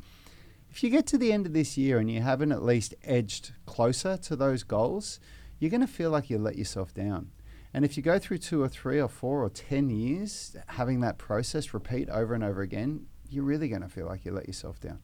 if 0.77 0.83
you 0.83 0.91
get 0.91 1.07
to 1.07 1.17
the 1.17 1.33
end 1.33 1.47
of 1.47 1.53
this 1.53 1.75
year 1.75 1.97
and 1.97 2.11
you 2.11 2.21
haven't 2.21 2.51
at 2.51 2.61
least 2.61 2.93
edged 3.03 3.51
closer 3.65 4.15
to 4.15 4.35
those 4.35 4.61
goals, 4.61 5.19
you're 5.57 5.71
going 5.71 5.81
to 5.81 5.87
feel 5.87 6.11
like 6.11 6.29
you 6.29 6.37
let 6.37 6.55
yourself 6.55 6.93
down. 6.93 7.31
And 7.73 7.83
if 7.83 7.97
you 7.97 8.03
go 8.03 8.19
through 8.19 8.37
two 8.37 8.61
or 8.61 8.69
three 8.69 9.01
or 9.01 9.07
four 9.07 9.43
or 9.43 9.49
10 9.49 9.89
years 9.89 10.55
having 10.67 10.99
that 10.99 11.17
process 11.17 11.73
repeat 11.73 12.11
over 12.11 12.35
and 12.35 12.43
over 12.43 12.61
again, 12.61 13.07
you're 13.27 13.43
really 13.43 13.69
going 13.69 13.81
to 13.81 13.89
feel 13.89 14.05
like 14.05 14.23
you 14.23 14.31
let 14.31 14.45
yourself 14.45 14.79
down. 14.79 14.99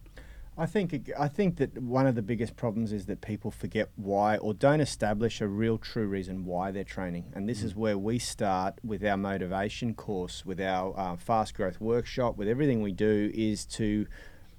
I 0.56 0.68
think 0.68 1.10
I 1.18 1.28
think 1.28 1.58
that 1.58 1.82
one 1.82 2.06
of 2.06 2.14
the 2.14 2.22
biggest 2.22 2.56
problems 2.56 2.94
is 2.94 3.08
that 3.08 3.22
people 3.22 3.50
forget 3.50 3.90
why 3.96 4.38
or 4.38 4.54
don't 4.54 4.80
establish 4.82 5.42
a 5.42 5.48
real 5.48 5.80
true 5.80 6.06
reason 6.06 6.46
why 6.46 6.70
they're 6.70 6.84
training, 6.84 7.34
and 7.34 7.50
this 7.50 7.62
mm. 7.62 7.64
is 7.64 7.76
where 7.76 7.98
we 7.98 8.20
start 8.20 8.76
with 8.84 9.04
our 9.04 9.18
motivation 9.18 9.96
course, 9.96 10.46
with 10.46 10.62
our 10.62 10.94
uh, 10.96 11.16
fast 11.16 11.56
growth 11.56 11.82
workshop, 11.82 12.38
with 12.38 12.48
everything 12.48 12.84
we 12.84 12.92
do 12.92 13.32
is 13.34 13.66
to 13.66 14.06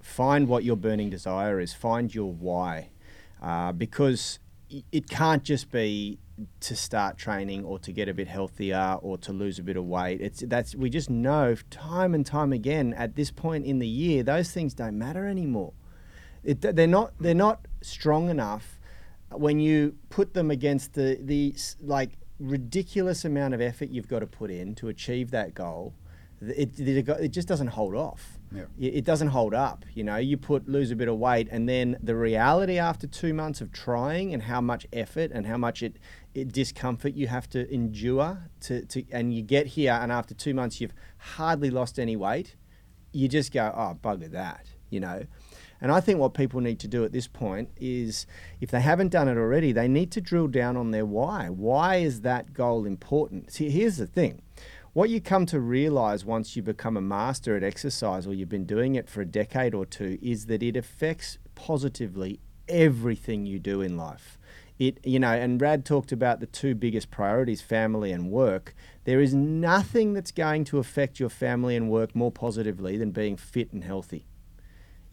find 0.04 0.48
what 0.48 0.64
your 0.64 0.76
burning 0.76 1.08
desire 1.08 1.58
is, 1.58 1.72
find 1.72 2.14
your 2.14 2.30
why, 2.30 2.90
uh, 3.42 3.72
because 3.72 4.38
it 4.92 5.08
can't 5.08 5.42
just 5.42 5.70
be 5.70 6.18
to 6.60 6.76
start 6.76 7.16
training 7.16 7.64
or 7.64 7.78
to 7.78 7.90
get 7.92 8.08
a 8.08 8.14
bit 8.14 8.28
healthier 8.28 8.98
or 9.00 9.16
to 9.16 9.32
lose 9.32 9.58
a 9.58 9.62
bit 9.62 9.76
of 9.76 9.84
weight. 9.84 10.20
It's 10.20 10.42
that's 10.46 10.74
we 10.74 10.90
just 10.90 11.08
know 11.08 11.56
time 11.70 12.12
and 12.12 12.26
time 12.26 12.52
again 12.52 12.92
at 12.94 13.14
this 13.14 13.30
point 13.30 13.64
in 13.64 13.78
the 13.78 13.86
year 13.86 14.22
those 14.22 14.50
things 14.50 14.74
don't 14.74 14.98
matter 14.98 15.26
anymore. 15.26 15.72
It, 16.42 16.60
they're 16.60 16.86
not 16.86 17.12
they're 17.18 17.34
not 17.34 17.66
strong 17.82 18.28
enough 18.28 18.78
when 19.30 19.58
you 19.58 19.96
put 20.10 20.34
them 20.34 20.50
against 20.50 20.94
the 20.94 21.18
the 21.20 21.54
like 21.80 22.18
ridiculous 22.40 23.24
amount 23.24 23.54
of 23.54 23.60
effort 23.60 23.88
you've 23.90 24.08
got 24.08 24.18
to 24.18 24.26
put 24.26 24.50
in 24.50 24.74
to 24.74 24.88
achieve 24.88 25.30
that 25.30 25.54
goal. 25.54 25.94
It, 26.40 26.78
it, 26.78 27.08
it 27.08 27.28
just 27.28 27.48
doesn't 27.48 27.68
hold 27.68 27.94
off. 27.94 28.38
Yeah. 28.52 28.64
It 28.78 29.04
doesn't 29.04 29.28
hold 29.28 29.54
up. 29.54 29.84
You 29.94 30.04
know, 30.04 30.16
you 30.16 30.36
put 30.36 30.68
lose 30.68 30.90
a 30.90 30.96
bit 30.96 31.08
of 31.08 31.16
weight, 31.16 31.48
and 31.50 31.68
then 31.68 31.96
the 32.02 32.14
reality 32.14 32.78
after 32.78 33.06
two 33.06 33.34
months 33.34 33.60
of 33.60 33.72
trying 33.72 34.32
and 34.32 34.42
how 34.44 34.60
much 34.60 34.86
effort 34.92 35.30
and 35.32 35.46
how 35.46 35.56
much 35.56 35.82
it, 35.82 35.96
it 36.34 36.52
discomfort 36.52 37.14
you 37.14 37.26
have 37.28 37.48
to 37.50 37.72
endure 37.72 38.50
to, 38.60 38.84
to 38.86 39.04
and 39.10 39.34
you 39.34 39.42
get 39.42 39.68
here, 39.68 39.98
and 40.00 40.12
after 40.12 40.34
two 40.34 40.54
months 40.54 40.80
you've 40.80 40.94
hardly 41.18 41.70
lost 41.70 41.98
any 41.98 42.16
weight. 42.16 42.56
You 43.12 43.28
just 43.28 43.52
go, 43.52 43.72
oh 43.74 43.96
bugger 44.02 44.30
that, 44.32 44.66
you 44.90 44.98
know. 45.00 45.24
And 45.80 45.92
I 45.92 46.00
think 46.00 46.18
what 46.18 46.34
people 46.34 46.60
need 46.60 46.80
to 46.80 46.88
do 46.88 47.04
at 47.04 47.12
this 47.12 47.28
point 47.28 47.68
is, 47.76 48.26
if 48.60 48.70
they 48.70 48.80
haven't 48.80 49.10
done 49.10 49.28
it 49.28 49.36
already, 49.36 49.70
they 49.70 49.86
need 49.86 50.10
to 50.12 50.20
drill 50.20 50.48
down 50.48 50.76
on 50.76 50.92
their 50.92 51.04
why. 51.04 51.48
Why 51.48 51.96
is 51.96 52.22
that 52.22 52.52
goal 52.54 52.86
important? 52.86 53.52
See, 53.52 53.70
here's 53.70 53.98
the 53.98 54.06
thing. 54.06 54.42
What 54.94 55.10
you 55.10 55.20
come 55.20 55.44
to 55.46 55.58
realize 55.58 56.24
once 56.24 56.54
you 56.54 56.62
become 56.62 56.96
a 56.96 57.00
master 57.00 57.56
at 57.56 57.64
exercise 57.64 58.28
or 58.28 58.32
you've 58.32 58.48
been 58.48 58.64
doing 58.64 58.94
it 58.94 59.08
for 59.08 59.22
a 59.22 59.26
decade 59.26 59.74
or 59.74 59.84
two 59.84 60.20
is 60.22 60.46
that 60.46 60.62
it 60.62 60.76
affects 60.76 61.38
positively 61.56 62.38
everything 62.68 63.44
you 63.44 63.58
do 63.58 63.80
in 63.80 63.96
life. 63.96 64.38
It, 64.78 65.04
you 65.04 65.18
know, 65.18 65.32
and 65.32 65.60
Rad 65.60 65.84
talked 65.84 66.12
about 66.12 66.38
the 66.38 66.46
two 66.46 66.76
biggest 66.76 67.10
priorities, 67.10 67.60
family 67.60 68.12
and 68.12 68.30
work. 68.30 68.72
There 69.02 69.20
is 69.20 69.34
nothing 69.34 70.12
that's 70.12 70.30
going 70.30 70.62
to 70.66 70.78
affect 70.78 71.18
your 71.18 71.28
family 71.28 71.74
and 71.74 71.90
work 71.90 72.14
more 72.14 72.30
positively 72.30 72.96
than 72.96 73.10
being 73.10 73.36
fit 73.36 73.72
and 73.72 73.82
healthy. 73.82 74.28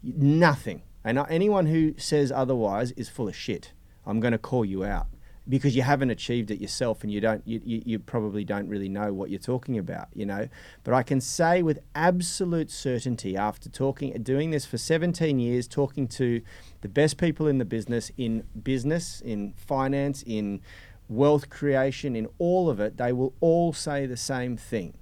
Nothing. 0.00 0.82
And 1.02 1.18
anyone 1.28 1.66
who 1.66 1.94
says 1.98 2.30
otherwise 2.30 2.92
is 2.92 3.08
full 3.08 3.26
of 3.26 3.34
shit. 3.34 3.72
I'm 4.06 4.20
going 4.20 4.30
to 4.30 4.38
call 4.38 4.64
you 4.64 4.84
out 4.84 5.08
because 5.48 5.74
you 5.74 5.82
haven't 5.82 6.10
achieved 6.10 6.50
it 6.50 6.60
yourself 6.60 7.02
and 7.02 7.10
you 7.10 7.20
don't 7.20 7.46
you, 7.46 7.60
you, 7.64 7.82
you, 7.84 7.98
probably 7.98 8.44
don't 8.44 8.68
really 8.68 8.88
know 8.88 9.12
what 9.12 9.28
you're 9.28 9.40
talking 9.40 9.76
about 9.76 10.08
you 10.14 10.24
know? 10.24 10.48
But 10.84 10.94
i 10.94 11.02
can 11.02 11.20
say 11.20 11.62
with 11.62 11.80
absolute 11.94 12.70
certainty 12.70 13.36
after 13.36 13.68
talking 13.68 14.12
doing 14.22 14.50
this 14.50 14.64
for 14.64 14.78
17 14.78 15.38
years 15.38 15.66
talking 15.66 16.06
to 16.08 16.42
the 16.80 16.88
best 16.88 17.18
people 17.18 17.48
in 17.48 17.58
the 17.58 17.64
business 17.64 18.10
in 18.16 18.44
business 18.62 19.20
in 19.20 19.54
finance 19.54 20.22
in 20.26 20.60
wealth 21.08 21.50
creation 21.50 22.14
in 22.14 22.28
all 22.38 22.70
of 22.70 22.78
it 22.78 22.96
they 22.96 23.12
will 23.12 23.34
all 23.40 23.72
say 23.72 24.06
the 24.06 24.16
same 24.16 24.56
thing. 24.56 24.94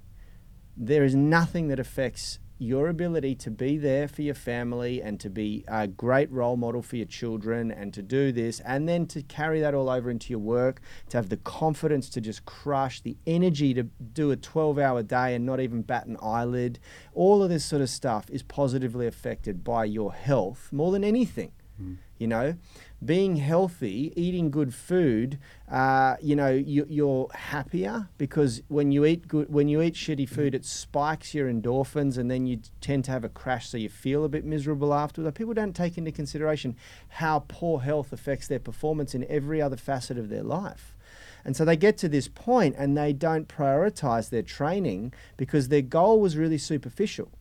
There 0.75 1.03
is 1.03 1.15
nothing 1.15 1.67
that 1.67 1.79
affects 1.79 2.39
your 2.61 2.89
ability 2.89 3.33
to 3.33 3.49
be 3.49 3.75
there 3.75 4.07
for 4.07 4.21
your 4.21 4.35
family 4.35 5.01
and 5.01 5.19
to 5.19 5.31
be 5.31 5.65
a 5.67 5.87
great 5.87 6.31
role 6.31 6.55
model 6.55 6.83
for 6.83 6.95
your 6.95 7.07
children 7.07 7.71
and 7.71 7.91
to 7.91 8.03
do 8.03 8.31
this 8.31 8.59
and 8.59 8.87
then 8.87 9.07
to 9.07 9.23
carry 9.23 9.59
that 9.59 9.73
all 9.73 9.89
over 9.89 10.11
into 10.11 10.29
your 10.29 10.39
work, 10.39 10.79
to 11.09 11.17
have 11.17 11.29
the 11.29 11.37
confidence 11.37 12.07
to 12.07 12.21
just 12.21 12.45
crush, 12.45 13.01
the 13.01 13.17
energy 13.25 13.73
to 13.73 13.81
do 13.81 14.29
a 14.29 14.35
12 14.35 14.77
hour 14.77 15.01
day 15.01 15.33
and 15.33 15.43
not 15.43 15.59
even 15.59 15.81
bat 15.81 16.05
an 16.05 16.15
eyelid, 16.21 16.77
all 17.15 17.41
of 17.41 17.49
this 17.49 17.65
sort 17.65 17.81
of 17.81 17.89
stuff 17.89 18.29
is 18.29 18.43
positively 18.43 19.07
affected 19.07 19.63
by 19.63 19.83
your 19.83 20.13
health 20.13 20.69
more 20.71 20.91
than 20.91 21.03
anything. 21.03 21.51
Mm. 21.81 21.97
You 22.19 22.27
know, 22.27 22.55
being 23.03 23.37
healthy, 23.37 24.13
eating 24.15 24.51
good 24.51 24.73
food, 24.73 25.39
uh, 25.69 26.15
you 26.21 26.35
know, 26.35 26.49
you, 26.49 27.09
are 27.09 27.35
happier 27.35 28.09
because 28.17 28.61
when 28.67 28.91
you 28.91 29.05
eat 29.05 29.27
good, 29.27 29.51
when 29.51 29.67
you 29.67 29.81
eat 29.81 29.95
shitty 29.95 30.29
food, 30.29 30.53
it 30.53 30.63
spikes 30.65 31.33
your 31.33 31.51
endorphins, 31.51 32.17
and 32.17 32.29
then 32.29 32.45
you 32.45 32.59
tend 32.79 33.03
to 33.05 33.11
have 33.11 33.23
a 33.23 33.29
crash, 33.29 33.69
so 33.69 33.77
you 33.77 33.89
feel 33.89 34.23
a 34.23 34.29
bit 34.29 34.45
miserable 34.45 34.93
afterwards. 34.93 35.35
People 35.35 35.55
don't 35.55 35.75
take 35.75 35.97
into 35.97 36.11
consideration 36.11 36.75
how 37.09 37.43
poor 37.47 37.81
health 37.81 38.13
affects 38.13 38.47
their 38.47 38.59
performance 38.59 39.15
in 39.15 39.25
every 39.29 39.61
other 39.61 39.77
facet 39.77 40.17
of 40.17 40.29
their 40.29 40.43
life. 40.43 40.95
And 41.43 41.55
so 41.55 41.65
they 41.65 41.75
get 41.75 41.97
to 41.99 42.09
this 42.09 42.27
point 42.27 42.75
and 42.77 42.95
they 42.95 43.13
don't 43.13 43.47
prioritize 43.47 44.29
their 44.29 44.43
training 44.43 45.11
because 45.37 45.69
their 45.69 45.81
goal 45.81 46.19
was 46.19 46.37
really 46.37 46.59
superficial. 46.59 47.31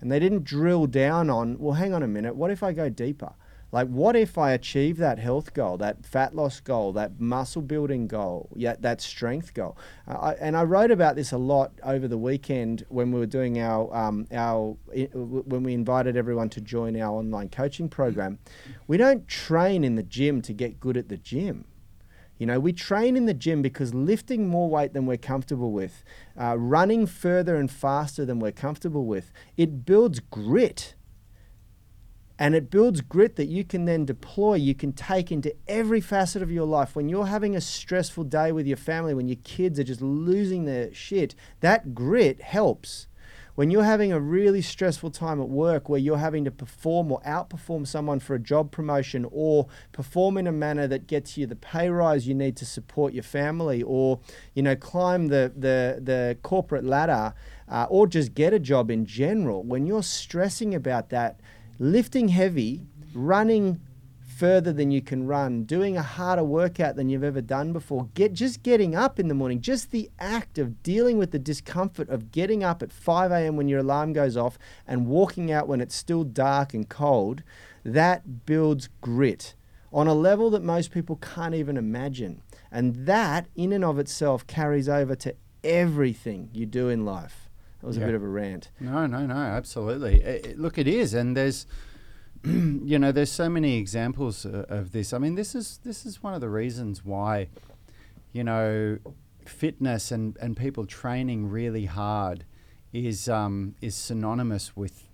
And 0.00 0.12
they 0.12 0.20
didn't 0.20 0.44
drill 0.44 0.86
down 0.86 1.28
on, 1.28 1.58
well, 1.58 1.74
hang 1.74 1.92
on 1.92 2.02
a 2.02 2.08
minute, 2.08 2.36
what 2.36 2.52
if 2.52 2.62
I 2.62 2.72
go 2.72 2.88
deeper? 2.88 3.32
Like, 3.72 3.88
what 3.88 4.14
if 4.14 4.36
I 4.36 4.52
achieve 4.52 4.98
that 4.98 5.18
health 5.18 5.54
goal, 5.54 5.78
that 5.78 6.04
fat 6.04 6.36
loss 6.36 6.60
goal, 6.60 6.92
that 6.92 7.18
muscle 7.18 7.62
building 7.62 8.06
goal, 8.06 8.50
yeah, 8.54 8.76
that 8.80 9.00
strength 9.00 9.54
goal? 9.54 9.78
Uh, 10.06 10.12
I, 10.12 10.32
and 10.34 10.58
I 10.58 10.62
wrote 10.64 10.90
about 10.90 11.16
this 11.16 11.32
a 11.32 11.38
lot 11.38 11.72
over 11.82 12.06
the 12.06 12.18
weekend 12.18 12.84
when 12.90 13.10
we 13.12 13.18
were 13.18 13.26
doing 13.26 13.58
our 13.58 13.92
um, 13.96 14.26
our 14.30 14.76
when 15.14 15.62
we 15.62 15.72
invited 15.72 16.18
everyone 16.18 16.50
to 16.50 16.60
join 16.60 17.00
our 17.00 17.16
online 17.18 17.48
coaching 17.48 17.88
program. 17.88 18.38
We 18.86 18.98
don't 18.98 19.26
train 19.26 19.84
in 19.84 19.94
the 19.94 20.02
gym 20.02 20.42
to 20.42 20.52
get 20.52 20.78
good 20.78 20.98
at 20.98 21.08
the 21.08 21.16
gym. 21.16 21.64
You 22.38 22.46
know, 22.46 22.60
we 22.60 22.72
train 22.72 23.16
in 23.16 23.24
the 23.26 23.34
gym 23.34 23.62
because 23.62 23.94
lifting 23.94 24.48
more 24.48 24.68
weight 24.68 24.92
than 24.92 25.06
we're 25.06 25.16
comfortable 25.16 25.70
with, 25.70 26.02
uh, 26.38 26.56
running 26.58 27.06
further 27.06 27.56
and 27.56 27.70
faster 27.70 28.24
than 28.24 28.38
we're 28.38 28.52
comfortable 28.52 29.06
with, 29.06 29.32
it 29.56 29.86
builds 29.86 30.18
grit 30.18 30.94
and 32.42 32.56
it 32.56 32.72
builds 32.72 33.00
grit 33.02 33.36
that 33.36 33.46
you 33.46 33.62
can 33.62 33.84
then 33.84 34.04
deploy, 34.04 34.54
you 34.54 34.74
can 34.74 34.92
take 34.92 35.30
into 35.30 35.54
every 35.68 36.00
facet 36.00 36.42
of 36.42 36.50
your 36.50 36.66
life. 36.66 36.96
When 36.96 37.08
you're 37.08 37.26
having 37.26 37.54
a 37.54 37.60
stressful 37.60 38.24
day 38.24 38.50
with 38.50 38.66
your 38.66 38.76
family, 38.76 39.14
when 39.14 39.28
your 39.28 39.38
kids 39.44 39.78
are 39.78 39.84
just 39.84 40.02
losing 40.02 40.64
their 40.64 40.92
shit, 40.92 41.36
that 41.60 41.94
grit 41.94 42.40
helps. 42.40 43.06
When 43.54 43.70
you're 43.70 43.84
having 43.84 44.12
a 44.12 44.18
really 44.18 44.60
stressful 44.60 45.12
time 45.12 45.40
at 45.40 45.48
work 45.50 45.88
where 45.88 46.00
you're 46.00 46.18
having 46.18 46.44
to 46.44 46.50
perform 46.50 47.12
or 47.12 47.20
outperform 47.20 47.86
someone 47.86 48.18
for 48.18 48.34
a 48.34 48.40
job 48.40 48.72
promotion 48.72 49.24
or 49.30 49.68
perform 49.92 50.36
in 50.36 50.48
a 50.48 50.52
manner 50.52 50.88
that 50.88 51.06
gets 51.06 51.36
you 51.38 51.46
the 51.46 51.54
pay 51.54 51.90
rise 51.90 52.26
you 52.26 52.34
need 52.34 52.56
to 52.56 52.66
support 52.66 53.12
your 53.12 53.22
family 53.22 53.84
or 53.84 54.18
you 54.54 54.62
know 54.62 54.74
climb 54.74 55.28
the 55.28 55.52
the, 55.54 56.00
the 56.02 56.38
corporate 56.42 56.82
ladder 56.82 57.34
uh, 57.72 57.86
or 57.88 58.06
just 58.06 58.34
get 58.34 58.52
a 58.52 58.58
job 58.58 58.90
in 58.90 59.06
general, 59.06 59.62
when 59.62 59.86
you're 59.86 60.02
stressing 60.02 60.74
about 60.74 61.08
that, 61.08 61.40
lifting 61.82 62.28
heavy, 62.28 62.80
running 63.12 63.80
further 64.20 64.72
than 64.72 64.92
you 64.92 65.02
can 65.02 65.26
run, 65.26 65.64
doing 65.64 65.96
a 65.96 66.02
harder 66.02 66.44
workout 66.44 66.94
than 66.94 67.08
you've 67.08 67.24
ever 67.24 67.40
done 67.40 67.72
before, 67.72 68.08
get 68.14 68.32
just 68.32 68.62
getting 68.62 68.94
up 68.94 69.18
in 69.18 69.26
the 69.26 69.34
morning, 69.34 69.60
just 69.60 69.90
the 69.90 70.08
act 70.20 70.58
of 70.58 70.80
dealing 70.84 71.18
with 71.18 71.32
the 71.32 71.40
discomfort 71.40 72.08
of 72.08 72.30
getting 72.30 72.62
up 72.62 72.84
at 72.84 72.92
5 72.92 73.32
a.m. 73.32 73.56
when 73.56 73.66
your 73.66 73.80
alarm 73.80 74.12
goes 74.12 74.36
off 74.36 74.58
and 74.86 75.08
walking 75.08 75.50
out 75.50 75.66
when 75.66 75.80
it's 75.80 75.96
still 75.96 76.22
dark 76.22 76.72
and 76.72 76.88
cold, 76.88 77.42
that 77.84 78.46
builds 78.46 78.88
grit 79.00 79.56
on 79.92 80.06
a 80.06 80.14
level 80.14 80.50
that 80.50 80.62
most 80.62 80.92
people 80.92 81.16
can't 81.16 81.54
even 81.54 81.76
imagine. 81.76 82.42
And 82.70 83.06
that, 83.06 83.48
in 83.56 83.72
and 83.72 83.84
of 83.84 83.98
itself, 83.98 84.46
carries 84.46 84.88
over 84.88 85.16
to 85.16 85.34
everything 85.64 86.48
you 86.52 86.64
do 86.64 86.88
in 86.88 87.04
life. 87.04 87.41
That 87.82 87.88
was 87.88 87.96
yeah. 87.96 88.04
a 88.04 88.06
bit 88.06 88.14
of 88.14 88.22
a 88.22 88.28
rant. 88.28 88.70
No, 88.78 89.06
no, 89.06 89.26
no, 89.26 89.34
absolutely. 89.34 90.22
It, 90.22 90.46
it, 90.46 90.58
look, 90.58 90.78
it 90.78 90.86
is, 90.86 91.14
and 91.14 91.36
there's, 91.36 91.66
you 92.44 92.96
know, 92.96 93.10
there's 93.10 93.32
so 93.32 93.48
many 93.48 93.76
examples 93.76 94.46
uh, 94.46 94.66
of 94.68 94.92
this. 94.92 95.12
I 95.12 95.18
mean, 95.18 95.34
this 95.34 95.56
is 95.56 95.80
this 95.82 96.06
is 96.06 96.22
one 96.22 96.32
of 96.32 96.40
the 96.40 96.48
reasons 96.48 97.04
why, 97.04 97.48
you 98.32 98.44
know, 98.44 98.98
fitness 99.44 100.12
and 100.12 100.36
and 100.36 100.56
people 100.56 100.86
training 100.86 101.50
really 101.50 101.86
hard 101.86 102.44
is 102.92 103.28
um, 103.28 103.74
is 103.80 103.96
synonymous 103.96 104.76
with 104.76 105.08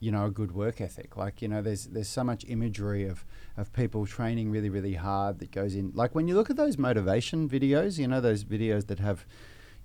you 0.00 0.10
know 0.10 0.26
a 0.26 0.30
good 0.32 0.50
work 0.50 0.80
ethic 0.80 1.16
like 1.16 1.40
you 1.40 1.46
know 1.46 1.62
there's 1.62 1.86
there's 1.86 2.08
so 2.08 2.24
much 2.24 2.44
imagery 2.48 3.06
of 3.06 3.24
of 3.56 3.72
people 3.72 4.04
training 4.04 4.50
really 4.50 4.68
really 4.68 4.94
hard 4.94 5.38
that 5.38 5.52
goes 5.52 5.76
in 5.76 5.92
like 5.94 6.12
when 6.12 6.26
you 6.26 6.34
look 6.34 6.50
at 6.50 6.56
those 6.56 6.76
motivation 6.76 7.48
videos 7.48 8.00
you 8.00 8.08
know 8.08 8.20
those 8.20 8.42
videos 8.42 8.88
that 8.88 8.98
have 8.98 9.24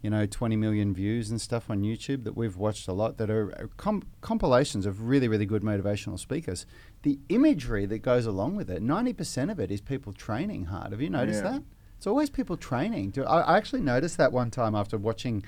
you 0.02 0.10
know, 0.10 0.26
20 0.26 0.56
million 0.56 0.94
views 0.94 1.32
and 1.32 1.42
stuff 1.42 1.70
on 1.70 1.82
YouTube 1.82 2.24
that 2.24 2.38
we've 2.38 2.56
watched 2.56 2.88
a 2.88 2.94
lot 2.94 3.18
that 3.18 3.30
are 3.32 3.52
uh, 3.60 3.68
com- 3.78 4.04
compilations 4.22 4.86
of 4.86 5.02
really, 5.08 5.28
really 5.28 5.46
good 5.46 5.64
motivational 5.64 6.20
speakers. 6.20 6.66
The 7.02 7.20
imagery 7.30 7.86
that 7.88 8.00
goes 8.00 8.26
along 8.26 8.56
with 8.58 8.70
it, 8.70 8.84
90% 8.84 9.52
of 9.52 9.60
it 9.60 9.72
is 9.72 9.82
people 9.82 10.14
training 10.14 10.66
hard. 10.66 10.92
Have 10.92 11.02
you 11.02 11.10
noticed 11.10 11.44
Yeah. 11.44 11.52
that? 11.54 11.64
It's 11.98 12.06
always 12.06 12.30
people 12.30 12.58
training. 12.58 13.10
Do- 13.10 13.24
I, 13.24 13.58
actually 13.58 13.82
noticed 13.82 14.18
that 14.18 14.32
one 14.32 14.52
time 14.52 14.76
after 14.76 15.00
watching, 15.00 15.44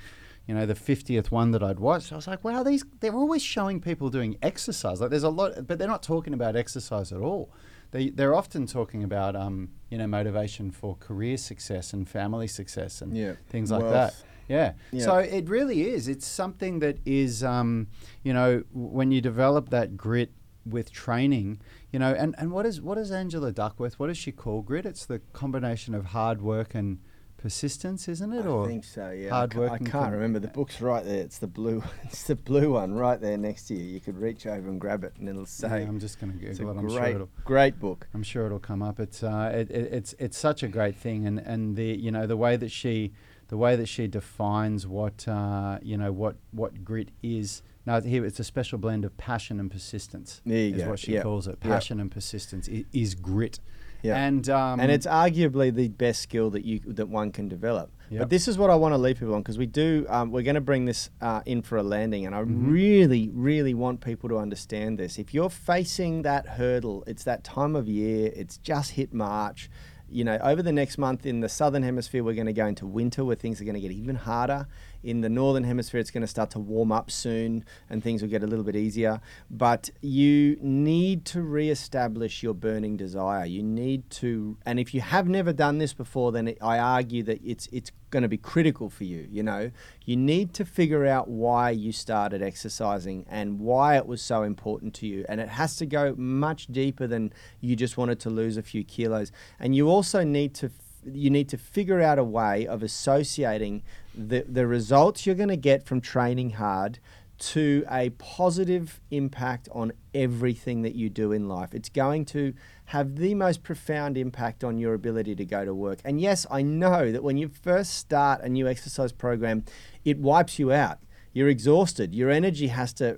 you 0.48 0.54
know, 0.54 0.66
the 0.66 0.74
50th 0.74 1.30
one 1.30 1.52
that 1.52 1.62
I'd 1.62 1.78
watched. 1.78 2.12
I 2.12 2.16
was 2.16 2.26
like, 2.26 2.42
wow, 2.42 2.64
these, 2.64 2.84
they're 2.98 3.14
always 3.14 3.42
showing 3.42 3.80
people 3.80 4.10
doing 4.10 4.36
exercise. 4.42 5.00
Like 5.00 5.10
there's 5.10 5.22
a 5.22 5.28
lot, 5.28 5.68
but 5.68 5.78
they're 5.78 5.86
not 5.86 6.02
talking 6.02 6.34
about 6.34 6.56
exercise 6.56 7.12
at 7.12 7.20
all. 7.20 7.50
They, 7.92 8.10
they're 8.10 8.34
often 8.34 8.66
talking 8.66 9.04
about, 9.04 9.36
um, 9.36 9.68
you 9.90 9.98
know, 9.98 10.08
motivation 10.08 10.72
for 10.72 10.96
career 10.96 11.36
success 11.36 11.92
and 11.92 12.08
family 12.08 12.48
success 12.48 13.00
and 13.00 13.16
Yeah. 13.16 13.34
things 13.48 13.70
like 13.70 13.82
that. 13.90 14.14
Yeah. 14.50 14.72
Yeah. 14.92 15.04
So 15.04 15.16
it 15.18 15.48
really 15.48 15.88
is. 15.88 16.08
It's 16.08 16.26
something 16.26 16.80
that 16.80 16.98
is, 17.06 17.44
um, 17.44 17.86
you 18.24 18.32
know, 18.34 18.64
when 18.72 19.12
you 19.12 19.20
develop 19.20 19.70
that 19.70 19.96
grit 19.96 20.32
with 20.66 20.92
training, 20.92 21.60
you 21.92 21.98
know, 21.98 22.12
and, 22.12 22.34
and 22.36 22.50
what 22.50 22.66
is 22.66 22.80
what 22.80 22.98
is 22.98 23.10
Angela 23.12 23.52
Duckworth? 23.52 23.98
What 23.98 24.08
does 24.08 24.18
she 24.18 24.32
call 24.32 24.62
grit? 24.62 24.84
It's 24.86 25.06
the 25.06 25.20
combination 25.32 25.94
of 25.94 26.06
hard 26.06 26.42
work 26.42 26.74
and 26.74 26.98
persistence, 27.38 28.06
isn't 28.08 28.32
it? 28.34 28.44
I 28.44 28.66
think 28.66 28.84
so. 28.84 29.10
Yeah, 29.10 29.30
hard 29.30 29.52
I, 29.52 29.54
ca- 29.56 29.64
I 29.74 29.78
can't 29.78 29.90
com- 29.90 30.12
remember. 30.12 30.38
The 30.40 30.48
book's 30.48 30.80
right 30.80 31.04
there. 31.04 31.20
It's 31.22 31.38
the 31.38 31.46
blue. 31.46 31.82
It's 32.04 32.24
the 32.24 32.34
blue 32.36 32.72
one 32.74 32.92
right 32.94 33.20
there 33.20 33.38
next 33.38 33.68
to 33.68 33.74
you. 33.74 33.82
You 33.84 34.00
could 34.00 34.18
reach 34.18 34.46
over 34.46 34.68
and 34.68 34.80
grab 34.80 35.04
it, 35.04 35.14
and 35.18 35.28
it'll 35.28 35.42
Yeah, 35.42 35.46
say. 35.46 35.82
I'm 35.84 35.98
just 36.00 36.20
going 36.20 36.32
to 36.32 36.38
Google 36.38 36.70
it. 36.70 36.78
I'm 36.78 36.88
sure 36.90 37.04
it'll. 37.06 37.30
great 37.44 37.78
book. 37.78 38.08
I'm 38.14 38.22
sure 38.22 38.46
it'll 38.46 38.58
come 38.58 38.82
up. 38.82 39.00
It's 39.00 39.22
uh, 39.22 39.52
it, 39.54 39.70
it, 39.70 39.92
it's 39.92 40.14
it's 40.18 40.36
such 40.36 40.62
a 40.62 40.68
great 40.68 40.96
thing, 40.96 41.26
and, 41.26 41.38
and 41.38 41.76
the 41.76 41.96
you 41.98 42.10
know 42.10 42.26
the 42.26 42.36
way 42.36 42.56
that 42.56 42.70
she 42.70 43.12
the 43.50 43.56
way 43.56 43.76
that 43.76 43.86
she 43.88 44.06
defines 44.06 44.86
what 44.86 45.26
uh, 45.28 45.78
you 45.82 45.96
know 45.98 46.12
what 46.12 46.36
what 46.52 46.84
grit 46.84 47.10
is. 47.22 47.62
Now 47.86 48.00
here 48.00 48.24
it's 48.24 48.40
a 48.40 48.44
special 48.44 48.78
blend 48.78 49.04
of 49.04 49.16
passion 49.16 49.60
and 49.60 49.70
persistence. 49.70 50.40
There 50.46 50.58
you 50.68 50.76
is 50.76 50.82
go. 50.82 50.90
what 50.90 50.98
she 50.98 51.12
Yep. 51.12 51.22
calls 51.24 51.46
it. 51.46 51.58
Yep. 51.62 51.72
Passion 51.72 52.00
and 52.00 52.10
persistence 52.10 52.68
is, 52.68 52.84
is 52.92 53.14
grit. 53.14 53.60
Yeah. 54.02 54.16
And 54.16 54.48
um, 54.48 54.80
and 54.80 54.90
it's 54.90 55.06
arguably 55.06 55.74
the 55.74 55.88
best 55.88 56.22
skill 56.22 56.48
that 56.50 56.64
you 56.64 56.80
that 56.86 57.08
one 57.10 57.32
can 57.32 57.48
develop. 57.48 57.90
Yep. 58.10 58.18
But 58.20 58.30
this 58.30 58.48
is 58.48 58.56
what 58.56 58.70
I 58.70 58.74
want 58.74 58.92
to 58.94 58.98
leave 58.98 59.18
people 59.18 59.34
on 59.34 59.42
because 59.42 59.58
we 59.58 59.66
do. 59.66 60.06
Um, 60.08 60.30
we're 60.32 60.42
going 60.42 60.54
to 60.56 60.60
bring 60.62 60.84
this 60.86 61.10
uh, 61.20 61.42
in 61.46 61.60
for 61.62 61.76
a 61.76 61.82
landing, 61.82 62.24
and 62.26 62.34
I 62.34 62.40
Mm-hmm. 62.40 62.70
really, 62.72 63.28
really 63.32 63.74
want 63.74 64.00
people 64.00 64.28
to 64.30 64.38
understand 64.38 64.98
this. 64.98 65.18
If 65.18 65.34
you're 65.34 65.50
facing 65.50 66.22
that 66.22 66.46
hurdle, 66.46 67.04
it's 67.06 67.24
that 67.24 67.44
time 67.44 67.76
of 67.76 67.88
year. 67.88 68.32
It's 68.34 68.56
just 68.56 68.92
hit 68.92 69.12
March. 69.12 69.68
You 70.12 70.24
know, 70.24 70.38
over 70.42 70.60
the 70.60 70.72
next 70.72 70.98
month 70.98 71.24
in 71.24 71.38
the 71.38 71.48
southern 71.48 71.84
hemisphere, 71.84 72.24
we're 72.24 72.34
going 72.34 72.48
to 72.48 72.52
go 72.52 72.66
into 72.66 72.84
winter 72.84 73.24
where 73.24 73.36
things 73.36 73.60
are 73.60 73.64
going 73.64 73.76
to 73.76 73.80
get 73.80 73.92
even 73.92 74.16
harder. 74.16 74.66
In 75.02 75.20
the 75.20 75.28
northern 75.28 75.64
hemisphere, 75.64 76.00
it's 76.00 76.10
going 76.10 76.22
to 76.22 76.26
start 76.26 76.50
to 76.50 76.58
warm 76.58 76.92
up 76.92 77.10
soon 77.10 77.64
and 77.88 78.02
things 78.02 78.22
will 78.22 78.28
get 78.28 78.42
a 78.42 78.46
little 78.46 78.64
bit 78.64 78.76
easier. 78.76 79.20
But 79.50 79.90
you 80.00 80.58
need 80.60 81.24
to 81.26 81.42
re-establish 81.42 82.42
your 82.42 82.54
burning 82.54 82.96
desire. 82.96 83.44
You 83.46 83.62
need 83.62 84.08
to, 84.10 84.56
and 84.66 84.78
if 84.78 84.94
you 84.94 85.00
have 85.00 85.28
never 85.28 85.52
done 85.52 85.78
this 85.78 85.92
before, 85.92 86.32
then 86.32 86.48
it, 86.48 86.58
I 86.60 86.78
argue 86.78 87.22
that 87.24 87.40
it's 87.44 87.68
it's 87.72 87.90
going 88.10 88.22
to 88.22 88.28
be 88.28 88.36
critical 88.36 88.90
for 88.90 89.04
you. 89.04 89.26
You 89.30 89.42
know, 89.42 89.70
you 90.04 90.16
need 90.16 90.52
to 90.54 90.64
figure 90.64 91.06
out 91.06 91.28
why 91.28 91.70
you 91.70 91.92
started 91.92 92.42
exercising 92.42 93.24
and 93.28 93.60
why 93.60 93.96
it 93.96 94.06
was 94.06 94.20
so 94.20 94.42
important 94.42 94.94
to 94.94 95.06
you. 95.06 95.24
And 95.28 95.40
it 95.40 95.48
has 95.48 95.76
to 95.76 95.86
go 95.86 96.14
much 96.16 96.66
deeper 96.66 97.06
than 97.06 97.32
you 97.60 97.76
just 97.76 97.96
wanted 97.96 98.20
to 98.20 98.30
lose 98.30 98.56
a 98.56 98.62
few 98.62 98.84
kilos. 98.84 99.32
And 99.58 99.74
you 99.74 99.88
also 99.88 100.24
need 100.24 100.54
to 100.56 100.70
you 101.04 101.30
need 101.30 101.48
to 101.48 101.56
figure 101.56 102.02
out 102.02 102.18
a 102.18 102.24
way 102.24 102.66
of 102.66 102.82
associating 102.82 103.82
the, 104.14 104.44
the 104.48 104.66
results 104.66 105.26
you're 105.26 105.34
going 105.34 105.48
to 105.48 105.56
get 105.56 105.84
from 105.84 106.00
training 106.00 106.50
hard 106.50 106.98
to 107.40 107.84
a 107.90 108.10
positive 108.10 109.00
impact 109.10 109.68
on 109.72 109.92
everything 110.14 110.82
that 110.82 110.94
you 110.94 111.08
do 111.08 111.32
in 111.32 111.48
life. 111.48 111.74
It's 111.74 111.88
going 111.88 112.26
to 112.26 112.52
have 112.86 113.16
the 113.16 113.34
most 113.34 113.62
profound 113.62 114.18
impact 114.18 114.62
on 114.62 114.76
your 114.76 114.92
ability 114.92 115.34
to 115.36 115.44
go 115.46 115.64
to 115.64 115.72
work. 115.72 116.00
And 116.04 116.20
yes, 116.20 116.46
I 116.50 116.60
know 116.60 117.10
that 117.10 117.22
when 117.22 117.38
you 117.38 117.48
first 117.48 117.94
start 117.94 118.42
a 118.42 118.48
new 118.48 118.68
exercise 118.68 119.12
program, 119.12 119.64
it 120.04 120.18
wipes 120.18 120.58
you 120.58 120.70
out. 120.70 120.98
You're 121.32 121.48
exhausted. 121.48 122.14
Your 122.14 122.28
energy 122.28 122.66
has 122.66 122.92
to 122.94 123.16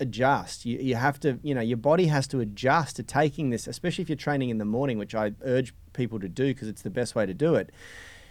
adjust. 0.00 0.66
You, 0.66 0.78
you 0.78 0.96
have 0.96 1.18
to, 1.20 1.38
you 1.42 1.54
know, 1.54 1.60
your 1.60 1.76
body 1.76 2.06
has 2.06 2.26
to 2.28 2.40
adjust 2.40 2.96
to 2.96 3.04
taking 3.04 3.50
this, 3.50 3.66
especially 3.66 4.02
if 4.02 4.08
you're 4.08 4.16
training 4.16 4.50
in 4.50 4.58
the 4.58 4.64
morning, 4.64 4.98
which 4.98 5.14
I 5.14 5.32
urge 5.42 5.72
people 5.92 6.18
to 6.20 6.28
do 6.28 6.48
because 6.48 6.68
it's 6.68 6.82
the 6.82 6.90
best 6.90 7.14
way 7.14 7.26
to 7.26 7.34
do 7.34 7.54
it 7.54 7.70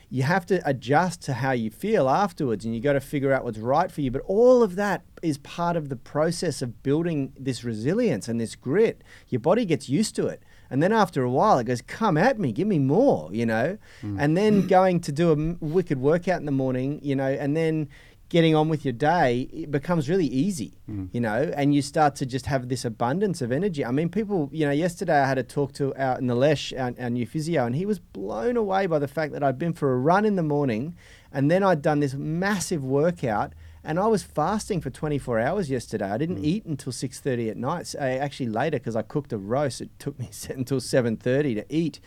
you 0.10 0.24
have 0.24 0.46
to 0.48 0.68
adjust 0.68 1.22
to 1.22 1.34
how 1.34 1.52
you 1.52 1.70
feel 1.70 2.10
afterwards 2.10 2.66
and 2.66 2.74
you 2.74 2.82
got 2.82 2.94
to 2.94 3.00
figure 3.00 3.32
out 3.32 3.44
what's 3.44 3.60
right 3.60 3.92
for 3.92 4.02
you. 4.02 4.10
But 4.10 4.24
all 4.26 4.64
of 4.64 4.76
that 4.76 5.04
is 5.22 5.38
part 5.38 5.76
of 5.76 5.90
the 5.90 5.96
process 5.96 6.62
of 6.62 6.82
building 6.82 7.34
this 7.38 7.64
resilience 7.64 8.28
and 8.28 8.42
this 8.42 8.56
grit. 8.56 9.04
Your 9.28 9.40
body 9.40 9.66
gets 9.66 9.88
used 9.88 10.16
to 10.16 10.26
it. 10.26 10.42
And 10.72 10.82
then 10.82 10.92
after 10.92 11.24
a 11.24 11.30
while 11.30 11.60
it 11.60 11.66
goes 11.66 11.82
come 11.82 12.18
at 12.18 12.40
me 12.40 12.52
give 12.52 12.68
me 12.68 12.80
more 12.80 13.30
you 13.32 13.46
know? 13.46 13.78
Mm. 14.02 14.18
And 14.20 14.38
then 14.38 14.68
going 14.68 15.00
to 15.02 15.12
do 15.12 15.32
a 15.32 15.64
wicked 15.64 16.00
workout 16.00 16.40
in 16.40 16.46
the 16.46 16.52
morning 16.52 17.00
you 17.04 17.16
know? 17.16 17.30
And 17.30 17.56
then 17.56 17.90
getting 18.30 18.56
on 18.56 18.70
with 18.70 18.86
your 18.86 18.94
day 18.94 19.50
it 19.52 19.72
becomes 19.72 20.08
really 20.08 20.28
easy 20.28 20.80
you 21.12 21.20
know 21.20 21.52
and 21.56 21.74
you 21.74 21.82
start 21.82 22.16
to 22.16 22.26
just 22.26 22.46
have 22.46 22.70
this 22.70 22.86
abundance 22.86 23.42
of 23.42 23.52
energy 23.52 23.84
i 23.84 23.92
mean 23.92 24.08
people 24.08 24.50
you 24.52 24.66
know 24.66 24.72
yesterday 24.72 25.20
i 25.20 25.28
had 25.28 25.38
a 25.38 25.44
talk 25.44 25.74
to 25.74 25.94
our 25.96 26.18
Nilesh, 26.20 26.72
our, 26.80 26.94
our 27.04 27.10
new 27.10 27.26
physio 27.26 27.66
and 27.66 27.76
he 27.76 27.86
was 27.86 28.00
blown 28.00 28.56
away 28.56 28.86
by 28.86 29.00
the 29.00 29.08
fact 29.08 29.34
that 29.34 29.44
i'd 29.44 29.58
been 29.58 29.74
for 29.74 29.92
a 29.92 29.98
run 29.98 30.26
in 30.26 30.36
the 30.36 30.44
morning 30.44 30.96
and 31.32 31.50
then 31.50 31.64
i'd 31.64 31.82
done 31.82 32.00
this 32.00 32.14
massive 32.14 32.84
workout 32.84 33.54
and 33.84 33.98
I 33.98 34.08
was 34.08 34.24
fasting 34.24 34.82
for 34.82 34.90
24 34.90 35.40
hours 35.40 35.70
yesterday. 35.70 36.12
I 36.12 36.18
didn't 36.18 36.44
eat 36.44 36.66
until 36.66 36.92
6:30 36.92 37.50
at 37.50 37.58
night. 37.58 37.88
So, 37.88 38.00
uh, 38.00 38.04
actually, 38.04 38.50
later 38.50 38.78
because 38.78 38.96
I 38.96 39.02
cooked 39.02 39.32
a 39.32 39.38
roast, 39.38 39.82
it 39.82 39.90
took 40.00 40.20
me 40.20 40.30
until 40.50 40.80
7:30 40.80 41.56
to 41.56 41.66
eat. 41.70 42.00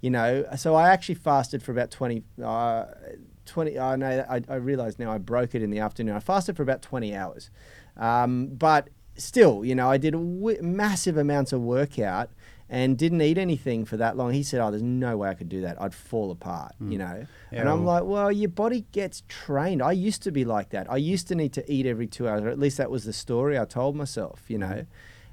You 0.00 0.10
know, 0.10 0.44
so 0.56 0.74
I 0.74 0.90
actually 0.90 1.14
fasted 1.14 1.62
for 1.62 1.72
about 1.72 1.90
20. 1.90 2.22
Uh, 2.42 2.84
20 3.46 3.78
uh, 3.78 3.84
I 3.86 3.96
know 3.96 4.26
I, 4.28 4.42
I 4.48 4.54
realize 4.56 4.98
now 4.98 5.10
I 5.12 5.18
broke 5.18 5.54
it 5.54 5.62
in 5.62 5.70
the 5.70 5.78
afternoon. 5.80 6.14
I 6.16 6.20
fasted 6.20 6.56
for 6.56 6.62
about 6.62 6.82
20 6.82 7.14
hours. 7.14 7.50
Um, 7.96 8.46
but 8.48 8.88
still, 9.16 9.64
you 9.64 9.74
know, 9.74 9.88
I 9.90 9.96
did 9.98 10.14
a 10.14 10.18
w- 10.18 10.60
massive 10.62 11.16
amounts 11.16 11.52
of 11.52 11.60
workout 11.60 12.30
and 12.68 12.96
didn't 12.98 13.20
eat 13.20 13.38
anything 13.38 13.84
for 13.84 13.96
that 13.98 14.16
long. 14.16 14.32
He 14.32 14.42
said, 14.42 14.60
"Oh, 14.60 14.70
there's 14.70 14.82
no 14.82 15.18
way 15.18 15.28
I 15.28 15.34
could 15.34 15.48
do 15.50 15.60
that. 15.60 15.80
I'd 15.80 15.94
fall 15.94 16.30
apart." 16.30 16.74
Hmm. 16.78 16.90
You 16.92 16.98
know, 16.98 17.26
Yeah, 17.52 17.60
and 17.60 17.68
I'm 17.68 17.84
well- 17.84 17.94
like, 17.94 18.04
"Well, 18.04 18.32
your 18.32 18.48
body 18.48 18.86
gets 18.90 19.22
trained. 19.28 19.82
I 19.82 19.92
used 19.92 20.22
to 20.22 20.32
be 20.32 20.44
like 20.44 20.70
that. 20.70 20.90
I 20.90 20.96
used 20.96 21.28
to 21.28 21.34
need 21.34 21.52
to 21.52 21.72
eat 21.72 21.86
every 21.86 22.06
two 22.06 22.26
hours, 22.26 22.42
or 22.42 22.48
at 22.48 22.58
least 22.58 22.78
that 22.78 22.90
was 22.90 23.04
the 23.04 23.12
story 23.12 23.58
I 23.58 23.64
told 23.66 23.96
myself." 23.96 24.44
You 24.48 24.58
know. 24.58 24.66
Hmm. 24.66 24.80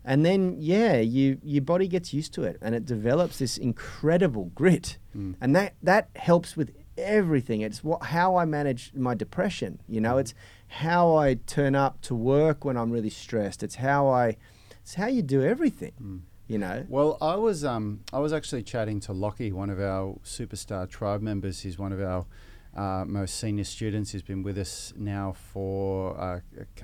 And 0.03 0.25
then, 0.25 0.55
yeah, 0.57 0.97
you 0.97 1.37
your 1.43 1.61
body 1.61 1.87
gets 1.87 2.11
used 2.13 2.33
to 2.33 2.43
it, 2.43 2.57
and 2.61 2.73
it 2.75 2.85
develops 2.85 3.37
this 3.39 3.57
incredible 3.57 4.51
grit, 4.55 4.97
hmm. 5.13 5.33
and 5.39 5.55
that 5.55 5.75
that 5.83 6.09
helps 6.15 6.57
with 6.57 6.71
everything. 6.97 7.61
It's 7.61 7.83
what 7.83 8.03
how 8.03 8.35
I 8.35 8.45
manage 8.45 8.91
my 8.95 9.15
depression. 9.15 9.79
You 9.87 10.01
know, 10.01 10.17
it's 10.17 10.33
how 10.67 11.15
I 11.15 11.35
turn 11.35 11.75
up 11.75 12.01
to 12.01 12.15
work 12.15 12.63
when 12.63 12.77
I'm 12.77 12.91
really 12.91 13.09
stressed. 13.09 13.63
It's 13.63 13.75
how 13.75 14.07
I, 14.07 14.37
it's 14.81 14.95
how 14.95 15.07
you 15.07 15.21
do 15.21 15.43
everything. 15.43 16.23
You 16.47 16.57
know. 16.57 16.85
Well, 16.89 17.17
I 17.21 17.35
was 17.35 17.63
um, 17.63 18.01
I 18.11 18.19
was 18.19 18.33
actually 18.33 18.63
chatting 18.63 18.99
to 19.01 19.13
Lockie, 19.13 19.51
one 19.51 19.69
of 19.69 19.79
our 19.79 20.15
superstar 20.23 20.89
tribe 20.89 21.21
members. 21.21 21.61
He's 21.61 21.79
one 21.79 21.93
of 21.93 22.01
our 22.01 22.25
uh, 22.75 23.05
most 23.05 23.35
senior 23.39 23.63
students. 23.63 24.11
He's 24.11 24.21
been 24.21 24.43
with 24.43 24.57
us 24.57 24.93
now 24.97 25.33
for 25.33 26.19
uh, 26.19 26.39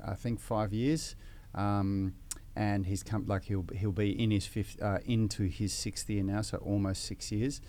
I 0.05 0.15
think 0.15 0.39
five 0.39 0.73
years, 0.73 1.15
um, 1.53 2.13
and 2.55 2.85
he's 2.85 3.03
come 3.03 3.25
like 3.27 3.45
he'll 3.45 3.65
he'll 3.75 3.91
be 3.91 4.11
in 4.11 4.31
his 4.31 4.45
fifth 4.45 4.81
uh, 4.81 4.99
into 5.05 5.43
his 5.43 5.73
sixth 5.73 6.09
year 6.09 6.23
now, 6.23 6.41
so 6.41 6.57
almost 6.57 7.03
six 7.03 7.31
years. 7.31 7.61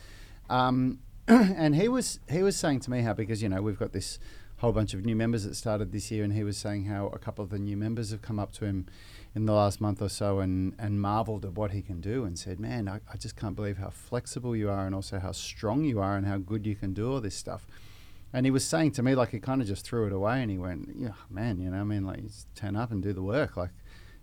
Um, 0.49 1.01
and 1.57 1.77
he 1.77 1.89
was 1.89 2.21
he 2.31 2.43
was 2.43 2.57
saying 2.57 2.81
to 2.81 2.91
me 2.91 3.03
how 3.03 3.13
because 3.13 3.43
you 3.43 3.49
know 3.49 3.61
we've 3.61 3.79
got 3.79 3.93
this 3.93 4.19
whole 4.59 4.73
bunch 4.73 4.93
of 4.93 5.05
new 5.05 5.15
members 5.15 5.45
that 5.45 5.55
started 5.55 5.93
this 5.93 6.11
year, 6.11 6.25
and 6.25 6.33
he 6.33 6.43
was 6.43 6.57
saying 6.57 6.87
how 6.87 7.09
a 7.09 7.19
couple 7.19 7.45
of 7.45 7.51
the 7.51 7.59
new 7.59 7.77
members 7.77 8.11
have 8.11 8.23
come 8.23 8.39
up 8.39 8.53
to 8.53 8.65
him 8.65 8.87
in 9.35 9.47
the 9.47 9.53
last 9.53 9.81
month 9.81 10.03
or 10.03 10.09
so 10.09 10.41
and, 10.41 10.75
and 10.79 11.01
marveled 11.01 11.45
at 11.45 11.53
what 11.53 11.71
he 11.71 11.81
can 11.81 12.01
do 12.01 12.25
and 12.25 12.39
said, 12.39 12.59
Man, 12.59 12.89
I, 12.89 13.01
I 13.13 13.17
just 13.17 13.37
can't 13.37 13.55
believe 13.55 13.79
how 13.79 13.91
flexible 13.91 14.57
you 14.57 14.69
are 14.69 14.87
and 14.87 14.95
also 14.95 15.19
how 15.19 15.33
strong 15.33 15.85
you 15.85 16.01
are 16.01 16.17
and 16.17 16.27
how 16.27 16.39
good 16.39 16.67
you 16.67 16.75
can 16.75 16.93
do 16.93 17.13
all 17.13 17.21
this 17.21 17.37
stuff. 17.37 17.67
And 18.33 18.45
he 18.45 18.51
was 18.51 18.65
saying 18.65 18.93
to 18.93 19.03
me, 19.03 19.15
like, 19.15 19.31
he 19.31 19.39
kind 19.39 19.63
of 19.63 19.69
just 19.69 19.87
threw 19.87 20.07
it 20.07 20.13
away 20.13 20.43
and 20.43 20.51
he 20.51 20.59
went, 20.59 20.89
Yeah, 20.97 21.13
man, 21.31 21.61
you 21.61 21.71
know, 21.71 21.81
I 21.81 21.85
mean, 21.85 22.05
like, 22.05 22.21
turn 22.55 22.75
up 22.75 22.91
and 22.91 23.03
do 23.03 23.13
the 23.13 23.23
work. 23.23 23.57
Like, 23.57 23.71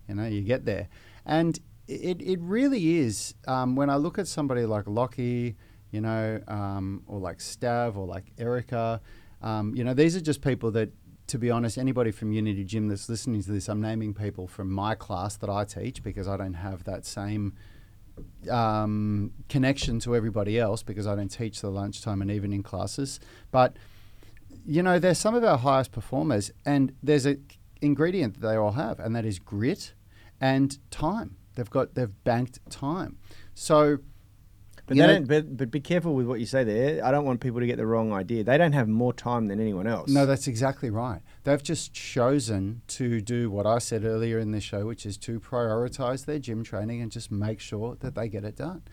you 0.09 0.15
know, 0.15 0.25
you 0.25 0.41
get 0.41 0.65
there. 0.65 0.89
And 1.25 1.59
it, 1.87 2.21
it 2.21 2.39
really 2.41 2.97
is, 2.97 3.35
um, 3.47 3.75
when 3.75 3.89
I 3.89 3.95
look 3.95 4.17
at 4.19 4.27
somebody 4.27 4.65
like 4.65 4.85
Lockie, 4.87 5.55
you 5.91 6.01
know, 6.01 6.41
um, 6.47 7.03
or 7.07 7.19
like 7.19 7.39
Stav 7.39 7.95
or 7.95 8.05
like 8.05 8.31
Erica, 8.37 9.01
um, 9.41 9.75
you 9.75 9.83
know, 9.83 9.93
these 9.93 10.15
are 10.15 10.21
just 10.21 10.41
people 10.41 10.71
that, 10.71 10.89
to 11.27 11.37
be 11.37 11.49
honest, 11.49 11.77
anybody 11.77 12.11
from 12.11 12.31
Unity 12.31 12.63
Gym 12.63 12.87
that's 12.87 13.09
listening 13.09 13.41
to 13.43 13.51
this, 13.51 13.67
I'm 13.69 13.81
naming 13.81 14.13
people 14.13 14.47
from 14.47 14.71
my 14.71 14.95
class 14.95 15.37
that 15.37 15.49
I 15.49 15.65
teach 15.65 16.03
because 16.03 16.27
I 16.27 16.37
don't 16.37 16.53
have 16.53 16.83
that 16.85 17.05
same 17.05 17.53
um, 18.49 19.31
connection 19.49 19.99
to 20.01 20.15
everybody 20.15 20.59
else 20.59 20.83
because 20.83 21.07
I 21.07 21.15
don't 21.15 21.29
teach 21.29 21.61
the 21.61 21.69
lunchtime 21.69 22.21
and 22.21 22.31
evening 22.31 22.63
classes. 22.63 23.19
But 23.51 23.75
you 24.65 24.81
know, 24.81 24.99
they're 24.99 25.15
some 25.15 25.35
of 25.35 25.43
our 25.43 25.57
highest 25.57 25.91
performers, 25.91 26.51
and 26.65 26.93
there's 27.03 27.25
a 27.25 27.37
ingredient 27.81 28.39
that 28.39 28.47
they 28.47 28.55
all 28.55 28.71
have, 28.71 28.99
and 28.99 29.15
that 29.15 29.25
is 29.25 29.39
grit 29.39 29.93
and 30.41 30.77
time. 30.89 31.37
They've 31.55 31.69
got 31.69 31.95
they've 31.95 32.23
banked 32.23 32.59
time. 32.69 33.17
So, 33.53 33.99
But 34.87 34.97
know-. 34.97 35.21
But, 35.21 35.57
but 35.57 35.71
be 35.71 35.79
careful 35.79 36.13
with 36.13 36.27
what 36.27 36.39
you 36.39 36.45
say 36.45 36.63
there. 36.63 37.03
I 37.03 37.11
don't 37.11 37.25
want 37.25 37.39
people 37.39 37.59
to 37.59 37.65
get 37.65 37.77
the 37.77 37.85
wrong 37.85 38.13
idea. 38.13 38.43
They 38.43 38.57
don't 38.57 38.73
have 38.73 38.87
more 38.87 39.13
time 39.13 39.47
than 39.47 39.59
anyone 39.59 39.87
else. 39.87 40.09
No, 40.09 40.25
that's 40.25 40.47
exactly 40.47 40.89
right. 40.89 41.21
They've 41.43 41.61
just 41.61 41.93
chosen 41.93 42.81
to 42.89 43.21
do 43.21 43.49
what 43.49 43.65
I 43.65 43.79
said 43.79 44.03
earlier 44.03 44.39
in 44.39 44.51
the 44.51 44.61
show, 44.61 44.85
which 44.85 45.05
is 45.05 45.17
to 45.19 45.39
prioritize 45.39 46.25
their 46.25 46.39
gym 46.39 46.63
training 46.63 47.01
and 47.01 47.11
just 47.11 47.31
make 47.31 47.59
sure 47.59 47.97
that 48.01 48.15
they 48.15 48.29
get 48.29 48.43
it 48.43 48.55
done. 48.55 48.83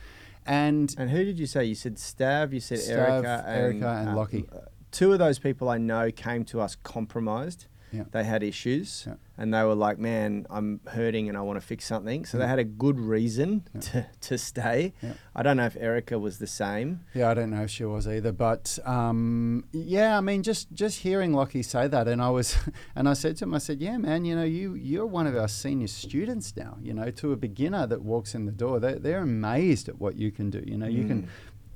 And 0.45 0.95
And 0.99 1.11
who 1.11 1.25
did 1.25 1.39
you 1.39 1.47
say? 1.47 1.65
You 1.65 1.75
said 1.75 1.97
Stav. 1.97 2.53
You 2.53 2.61
said 2.61 2.79
Stav, 2.79 3.25
Erica. 3.25 3.45
And, 3.47 3.61
Erica 3.61 3.89
and 3.89 4.09
uh, 4.11 4.17
Lockie. 4.17 4.49
Two 4.91 5.13
of 5.13 5.19
those 5.19 5.39
people 5.39 5.69
I 5.69 5.79
know 5.79 6.11
came 6.11 6.45
to 6.47 6.61
us 6.61 6.77
compromised. 6.83 7.67
Yeah. 7.93 8.05
They 8.11 8.25
had 8.25 8.43
issues, 8.43 9.05
Yeah. 9.07 9.15
and 9.37 9.53
they 9.53 9.63
were 9.65 9.75
like, 9.75 9.99
"Man, 9.99 10.47
I'm 10.49 10.81
hurting, 10.87 11.29
and 11.29 11.37
I 11.37 11.43
want 11.43 11.61
to 11.61 11.67
fix 11.67 11.85
something." 11.85 12.25
So 12.25 12.39
they 12.39 12.47
had 12.47 12.59
a 12.59 12.65
good 12.65 12.99
reason 12.99 13.65
to, 13.81 14.07
to 14.23 14.39
stay. 14.39 14.95
Yeah. 15.03 15.13
I 15.37 15.43
don't 15.43 15.57
know 15.59 15.67
if 15.67 15.77
Erica 15.77 16.19
was 16.19 16.39
the 16.39 16.47
same. 16.47 17.01
yeah, 17.15 17.31
I 17.31 17.35
don't 17.35 17.51
know 17.51 17.63
if 17.63 17.71
she 17.71 17.85
was 17.85 18.09
either, 18.09 18.33
but 18.33 18.79
um, 18.85 19.65
yeah, 19.73 20.17
I 20.17 20.21
mean, 20.23 20.43
just 20.43 20.73
just 20.73 21.01
hearing 21.01 21.33
Lockie 21.35 21.63
say 21.63 21.87
that, 21.89 22.09
and 22.09 22.23
I 22.23 22.31
was, 22.31 22.57
and 22.97 23.09
I 23.09 23.13
said 23.13 23.37
to 23.39 23.45
him, 23.45 23.55
I 23.55 23.59
said, 23.59 23.81
yeah, 23.81 23.97
man, 23.99 24.25
you 24.25 24.35
know, 24.35 24.45
you 24.45 24.75
you're 24.75 25.07
one 25.07 25.27
of 25.27 25.37
our 25.37 25.49
senior 25.49 25.89
students 25.89 26.57
now. 26.57 26.79
You 26.81 26.95
know, 26.95 27.11
to 27.11 27.33
a 27.33 27.37
beginner 27.37 27.87
that 27.89 28.03
walks 28.03 28.35
in 28.35 28.47
the 28.47 28.53
door, 28.53 28.81
they 28.81 28.95
they're 28.95 29.23
amazed 29.23 29.89
at 29.89 30.01
what 30.01 30.17
you 30.17 30.31
can 30.31 30.51
do. 30.51 30.63
You 30.67 30.79
know, 30.79 30.87
you 30.89 31.07
can 31.07 31.29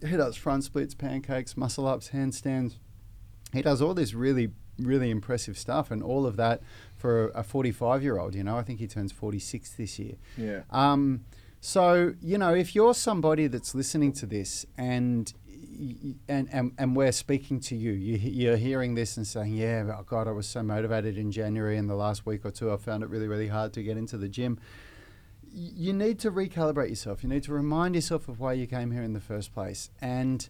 he 0.07 0.17
does 0.17 0.37
front 0.37 0.63
splits, 0.65 0.95
pancakes, 0.95 1.57
muscle 1.57 1.87
ups, 1.87 2.11
handstands. 2.11 2.75
He 3.53 3.63
does 3.63 3.81
all 3.81 3.95
this 3.95 4.13
really, 4.13 4.51
really 4.79 5.11
impressive 5.11 5.59
stuff, 5.59 5.91
and 5.91 6.03
all 6.03 6.27
of 6.27 6.37
that 6.37 6.63
for 6.97 7.29
a 7.29 7.43
45 7.43 8.03
year 8.03 8.19
old. 8.19 8.35
You 8.35 8.45
know, 8.45 8.57
I 8.57 8.63
think 8.63 8.81
he 8.81 8.87
turns 8.87 9.13
46 9.13 9.71
this 9.73 9.99
year. 9.99 10.17
Yeah. 10.37 10.63
Um, 10.71 11.25
so 11.61 12.15
you 12.21 12.39
know, 12.39 12.55
if 12.55 12.75
you're 12.75 12.95
somebody 12.95 13.47
that's 13.47 13.75
listening 13.75 14.13
to 14.15 14.27
this 14.27 14.67
and 14.77 15.33
and, 16.29 16.49
and, 16.51 16.73
and 16.79 16.97
we're 16.97 17.13
speaking 17.13 17.61
to 17.61 17.77
you, 17.77 17.93
you. 17.93 18.17
You're 18.17 18.57
hearing 18.57 18.95
this 18.95 19.17
and 19.17 19.27
saying, 19.27 19.55
"Yeah, 19.55 19.97
oh 19.99 20.03
God, 20.05 20.29
I 20.29 20.33
was 20.33 20.47
so 20.47 20.63
motivated 20.63 21.19
in 21.19 21.31
January, 21.31 21.77
and 21.77 21.89
the 21.89 21.95
last 21.95 22.27
week 22.27 22.45
or 22.45 22.51
two, 22.51 22.73
I 22.73 22.77
found 22.77 23.03
it 23.03 23.11
really, 23.11 23.29
really 23.29 23.49
hard 23.49 23.73
to 23.75 23.83
get 23.83 23.97
into 23.97 24.17
the 24.17 24.29
gym." 24.29 24.59
You 25.53 25.93
need 25.93 26.19
to 26.21 26.31
recalibrate 26.31 26.91
yourself. 26.91 27.23
You 27.23 27.31
need 27.31 27.43
to 27.45 27.53
remind 27.53 27.95
yourself 27.95 28.29
of 28.29 28.41
why 28.41 28.53
you 28.53 28.67
came 28.67 28.91
here 28.91 29.03
in 29.03 29.13
the 29.13 29.21
first 29.21 29.55
place, 29.55 29.91
and 30.01 30.49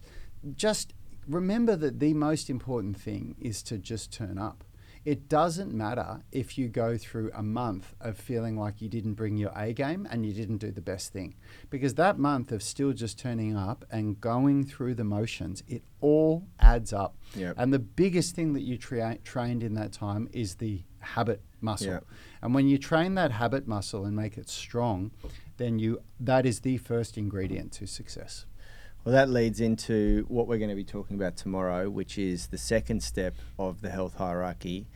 just 0.55 0.93
remember 1.27 1.75
that 1.75 1.99
the 1.99 2.13
most 2.13 2.49
important 2.49 2.99
thing 2.99 3.35
is 3.39 3.61
to 3.63 3.77
just 3.77 4.11
turn 4.11 4.37
up. 4.37 4.63
It 5.05 5.29
doesn't 5.29 5.73
matter 5.73 6.21
if 6.33 6.57
you 6.57 6.67
go 6.67 6.97
through 6.97 7.31
a 7.33 7.41
month 7.41 7.95
of 8.01 8.17
feeling 8.17 8.57
like 8.57 8.81
you 8.81 8.89
didn't 8.89 9.13
bring 9.13 9.37
your 9.37 9.53
A 9.55 9.71
game 9.71 10.05
and 10.11 10.25
you 10.25 10.33
didn't 10.33 10.57
do 10.57 10.69
the 10.69 10.81
best 10.81 11.13
thing. 11.13 11.35
Because 11.69 11.93
that 11.95 12.19
month 12.19 12.51
of 12.51 12.61
still 12.61 12.91
just 12.91 13.17
turning 13.17 13.55
up 13.55 13.85
and 13.89 14.19
going 14.19 14.65
through 14.65 14.95
the 14.95 15.05
motions, 15.05 15.63
it 15.65 15.83
all 16.01 16.45
adds 16.59 16.91
up. 16.91 17.15
Yep. 17.35 17.55
And 17.57 17.71
the 17.71 17.79
biggest 17.79 18.35
thing 18.35 18.51
that 18.51 18.63
you 18.63 18.77
tra- 18.77 19.17
trained 19.23 19.63
in 19.63 19.75
that 19.75 19.93
time 19.93 20.27
is 20.33 20.55
the 20.55 20.83
habit 20.99 21.41
muscle. 21.61 21.87
Yep. 21.87 22.05
And 22.41 22.53
when 22.53 22.67
you 22.67 22.77
train 22.77 23.15
that 23.15 23.31
habit 23.31 23.65
muscle 23.65 24.03
and 24.03 24.13
make 24.13 24.37
it 24.37 24.49
strong, 24.49 25.11
then 25.55 25.79
you 25.79 26.01
that 26.19 26.45
is 26.45 26.59
the 26.61 26.77
first 26.79 27.17
ingredient 27.17 27.71
to 27.73 27.87
success. 27.87 28.45
Well, 29.03 29.13
that 29.13 29.29
leads 29.29 29.61
into 29.61 30.25
what 30.27 30.47
we're 30.47 30.57
going 30.57 30.69
to 30.69 30.75
be 30.75 30.83
talking 30.83 31.15
about 31.15 31.37
tomorrow, 31.37 31.89
which 31.89 32.17
is 32.17 32.47
the 32.47 32.57
second 32.57 33.01
step 33.01 33.35
of 33.57 33.81
the 33.81 33.89
health 33.89 34.15
hierarchy, 34.15 34.87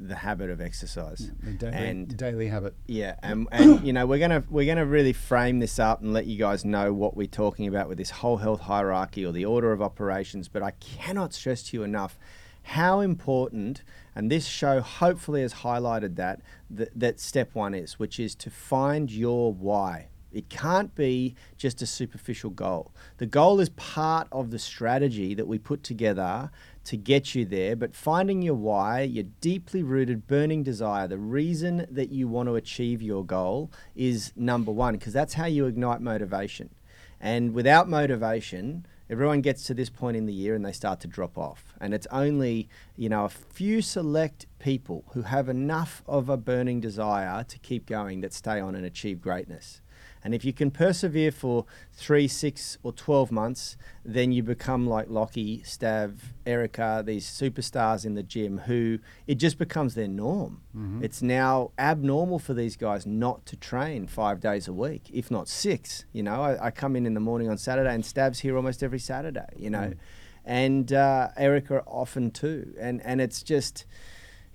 the 0.00 0.16
habit 0.16 0.50
of 0.50 0.60
exercise. 0.60 1.30
The 1.42 1.52
daily, 1.52 1.76
And 1.76 2.16
daily 2.16 2.48
habit. 2.48 2.74
Yeah, 2.86 3.14
and, 3.22 3.46
and 3.52 3.86
you 3.86 3.92
know 3.92 4.06
we're 4.06 4.18
gonna 4.18 4.44
we're 4.48 4.66
gonna 4.66 4.86
really 4.86 5.12
frame 5.12 5.58
this 5.60 5.78
up 5.78 6.02
and 6.02 6.12
let 6.12 6.26
you 6.26 6.38
guys 6.38 6.64
know 6.64 6.92
what 6.92 7.16
we're 7.16 7.26
talking 7.26 7.66
about 7.66 7.88
with 7.88 7.98
this 7.98 8.10
whole 8.10 8.38
health 8.38 8.60
hierarchy 8.60 9.24
or 9.24 9.32
the 9.32 9.44
order 9.44 9.72
of 9.72 9.82
operations. 9.82 10.48
But 10.48 10.62
I 10.62 10.72
cannot 10.72 11.32
stress 11.32 11.62
to 11.64 11.76
you 11.76 11.82
enough 11.82 12.18
how 12.62 13.00
important, 13.00 13.82
and 14.14 14.30
this 14.30 14.46
show 14.46 14.80
hopefully 14.80 15.40
has 15.40 15.54
highlighted 15.54 16.16
that 16.16 16.40
that, 16.70 16.90
that 16.94 17.18
step 17.18 17.54
one 17.54 17.74
is, 17.74 17.98
which 17.98 18.20
is 18.20 18.34
to 18.36 18.50
find 18.50 19.10
your 19.10 19.52
why. 19.52 20.08
It 20.32 20.48
can't 20.48 20.94
be 20.94 21.34
just 21.56 21.80
a 21.82 21.86
superficial 21.86 22.50
goal. 22.50 22.92
The 23.16 23.26
goal 23.26 23.60
is 23.60 23.70
part 23.70 24.28
of 24.30 24.50
the 24.50 24.58
strategy 24.58 25.34
that 25.34 25.46
we 25.46 25.58
put 25.58 25.82
together 25.82 26.50
to 26.84 26.96
get 26.96 27.34
you 27.34 27.44
there, 27.44 27.76
but 27.76 27.94
finding 27.94 28.42
your 28.42 28.54
why, 28.54 29.02
your 29.02 29.24
deeply 29.40 29.82
rooted 29.82 30.26
burning 30.26 30.62
desire, 30.62 31.06
the 31.06 31.18
reason 31.18 31.86
that 31.90 32.10
you 32.10 32.28
want 32.28 32.48
to 32.48 32.56
achieve 32.56 33.02
your 33.02 33.24
goal 33.24 33.70
is 33.94 34.32
number 34.36 34.72
one, 34.72 34.94
because 34.94 35.12
that's 35.12 35.34
how 35.34 35.46
you 35.46 35.66
ignite 35.66 36.00
motivation. 36.00 36.70
And 37.20 37.52
without 37.52 37.88
motivation, 37.88 38.86
everyone 39.10 39.40
gets 39.40 39.64
to 39.64 39.74
this 39.74 39.90
point 39.90 40.16
in 40.16 40.26
the 40.26 40.32
year 40.32 40.54
and 40.54 40.64
they 40.64 40.72
start 40.72 41.00
to 41.00 41.08
drop 41.08 41.36
off. 41.36 41.74
And 41.80 41.92
it's 41.92 42.06
only, 42.10 42.68
you 42.96 43.08
know, 43.08 43.24
a 43.24 43.28
few 43.28 43.82
select 43.82 44.46
people 44.58 45.04
who 45.12 45.22
have 45.22 45.48
enough 45.48 46.02
of 46.06 46.28
a 46.28 46.36
burning 46.36 46.80
desire 46.80 47.42
to 47.44 47.58
keep 47.58 47.86
going 47.86 48.20
that 48.20 48.32
stay 48.32 48.60
on 48.60 48.74
and 48.74 48.84
achieve 48.84 49.20
greatness. 49.20 49.80
And 50.24 50.34
if 50.34 50.44
you 50.44 50.52
can 50.52 50.70
persevere 50.70 51.30
for 51.30 51.64
three, 51.92 52.28
six, 52.28 52.78
or 52.82 52.92
12 52.92 53.30
months, 53.30 53.76
then 54.04 54.32
you 54.32 54.42
become 54.42 54.86
like 54.86 55.06
Lockie, 55.08 55.58
Stav, 55.64 56.18
Erica, 56.46 57.02
these 57.06 57.26
superstars 57.26 58.04
in 58.04 58.14
the 58.14 58.22
gym 58.22 58.58
who 58.58 58.98
it 59.26 59.36
just 59.36 59.58
becomes 59.58 59.94
their 59.94 60.08
norm. 60.08 60.62
It's 61.02 61.22
now 61.22 61.72
abnormal 61.78 62.38
for 62.38 62.54
these 62.54 62.76
guys 62.76 63.06
not 63.06 63.46
to 63.46 63.56
train 63.56 64.06
five 64.06 64.40
days 64.40 64.68
a 64.68 64.72
week, 64.72 65.10
if 65.12 65.30
not 65.30 65.48
six. 65.48 66.04
You 66.12 66.22
know, 66.22 66.42
I, 66.42 66.66
I 66.66 66.70
come 66.70 66.96
in 66.96 67.06
in 67.06 67.14
the 67.14 67.20
morning 67.20 67.48
on 67.48 67.58
Saturday 67.58 67.94
and 67.94 68.04
Stav's 68.04 68.40
here 68.40 68.56
almost 68.56 68.82
every 68.82 68.98
Saturday, 68.98 69.46
you 69.56 69.70
know, 69.70 69.92
and 70.44 70.92
uh, 70.92 71.28
Erica 71.36 71.82
often 71.86 72.30
too. 72.30 72.74
And, 72.80 73.02
and 73.04 73.20
it's 73.20 73.42
just 73.42 73.84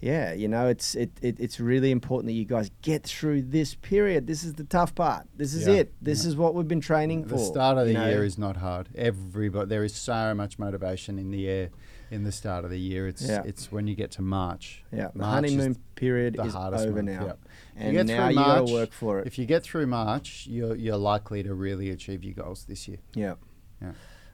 yeah, 0.04 0.34
you 0.34 0.50
know, 0.50 0.68
it's 0.68 0.96
it, 0.96 1.12
it 1.22 1.40
it's 1.40 1.60
really 1.62 1.90
important 1.92 2.28
that 2.28 2.34
you 2.34 2.44
guys 2.44 2.70
get 2.82 3.04
through 3.04 3.44
this 3.44 3.74
period. 3.76 4.28
This 4.28 4.44
is 4.44 4.54
the 4.56 4.66
tough 4.66 4.94
part. 4.94 5.28
This 5.38 5.54
is 5.54 5.66
Yeah, 5.66 5.76
it. 5.76 5.94
This 6.02 6.26
is 6.26 6.36
what 6.36 6.54
we've 6.56 6.68
been 6.68 6.82
training 6.82 7.24
for. 7.24 7.36
The 7.36 7.40
start 7.40 7.78
of 7.78 7.88
the 7.88 7.94
know? 7.94 8.10
year 8.10 8.24
is 8.26 8.38
not 8.38 8.58
hard. 8.58 8.90
Everybody, 8.96 9.68
there 9.70 9.84
is 9.84 9.96
so 9.96 10.34
much 10.36 10.60
motivation 10.60 11.18
in 11.18 11.32
the 11.32 11.48
air 11.48 11.70
in 12.12 12.26
the 12.26 12.32
start 12.34 12.66
of 12.66 12.70
the 12.72 12.80
year. 12.80 13.08
It's 13.08 13.26
Yeah. 13.26 13.44
it's 13.46 13.72
when 13.72 13.88
you 13.88 13.96
get 13.96 14.12
to 14.12 14.22
March. 14.22 14.84
yeah. 14.92 15.08
The 15.14 15.20
March 15.20 15.46
is 15.46 15.52
honeymoon 15.54 15.78
period 15.96 16.36
the 16.36 16.44
is 16.44 16.54
hardest 16.54 16.86
over 16.86 17.02
month, 17.02 17.20
now, 17.20 17.26
yep. 17.26 17.40
And 17.78 17.94
get 17.94 18.06
now 18.06 18.28
you 18.28 18.36
got 18.36 18.68
to 18.68 18.74
work 18.74 18.92
for 18.92 19.20
it. 19.20 19.28
If 19.28 19.40
you 19.40 19.46
get 19.46 19.64
through 19.64 19.88
March, 19.88 20.46
you're 20.48 20.76
you're 20.76 20.98
likely 20.98 21.44
to 21.44 21.54
really 21.54 21.90
achieve 21.90 22.24
your 22.26 22.34
goals 22.34 22.66
this 22.66 22.88
year. 22.90 22.98
yeah. 23.16 23.36
Yeah. 23.82 23.92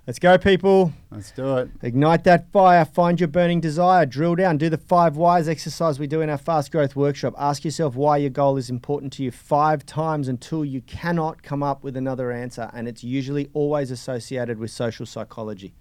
Let's 0.10 0.18
go, 0.18 0.40
people. 0.40 0.92
Let's 1.12 1.30
do 1.30 1.58
it. 1.58 1.70
Ignite 1.84 2.24
that 2.24 2.52
fire. 2.52 2.84
Find 2.84 3.20
your 3.20 3.28
burning 3.28 3.62
desire. 3.62 4.08
Drill 4.08 4.34
down. 4.34 4.58
Do 4.58 4.68
the 4.68 4.80
five 4.80 5.18
whys 5.18 5.48
exercise 5.48 6.00
we 6.00 6.08
do 6.08 6.22
in 6.22 6.32
our 6.32 6.38
fast 6.40 6.72
growth 6.72 6.96
workshop. 6.96 7.36
Ask 7.38 7.64
yourself 7.64 7.96
why 7.96 8.18
your 8.18 8.32
goal 8.32 8.58
is 8.58 8.72
important 8.72 9.14
to 9.14 9.24
you 9.24 9.30
five 9.30 9.86
times 9.86 10.28
until 10.28 10.66
you 10.66 10.82
cannot 10.82 11.44
come 11.44 11.62
up 11.62 11.84
with 11.84 11.96
another 11.96 12.32
answer. 12.32 12.72
And 12.74 12.88
it's 12.88 13.04
usually 13.04 13.52
always 13.54 13.92
associated 13.92 14.58
with 14.58 14.72
social 14.72 15.06
psychology. 15.06 15.76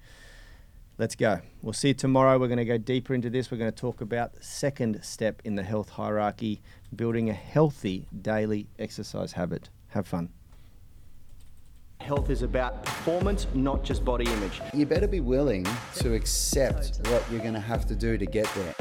Let's 0.99 1.15
go. 1.15 1.41
We'll 1.63 1.73
see 1.73 1.89
you 1.89 1.95
tomorrow. 1.95 2.39
We're 2.39 2.49
going 2.49 2.59
to 2.59 2.67
go 2.67 2.77
deeper 2.77 3.15
into 3.15 3.31
this. 3.31 3.51
We're 3.51 3.57
going 3.57 3.73
to 3.73 3.81
talk 3.81 4.03
about 4.03 4.35
the 4.35 4.43
second 4.43 5.03
step 5.03 5.41
in 5.47 5.55
the 5.55 5.63
health 5.63 5.89
hierarchy 5.89 6.61
building 6.95 7.31
a 7.31 7.33
healthy 7.33 8.07
daily 8.21 8.67
exercise 8.79 9.33
habit. 9.33 9.71
Have 9.87 10.07
fun. 10.07 10.29
Health 12.09 12.31
is 12.31 12.41
about 12.41 12.87
performance, 12.87 13.47
not 13.53 13.85
just 13.85 14.03
body 14.03 14.25
image. 14.25 14.63
You 14.73 14.87
better 14.87 15.07
be 15.07 15.21
willing 15.21 15.67
to 15.97 16.15
accept 16.15 17.07
what 17.11 17.23
you're 17.31 17.43
going 17.43 17.53
to 17.53 17.61
have 17.61 17.85
to 17.85 17.95
do 17.95 18.17
to 18.17 18.25
get 18.25 18.49
there. 18.55 18.75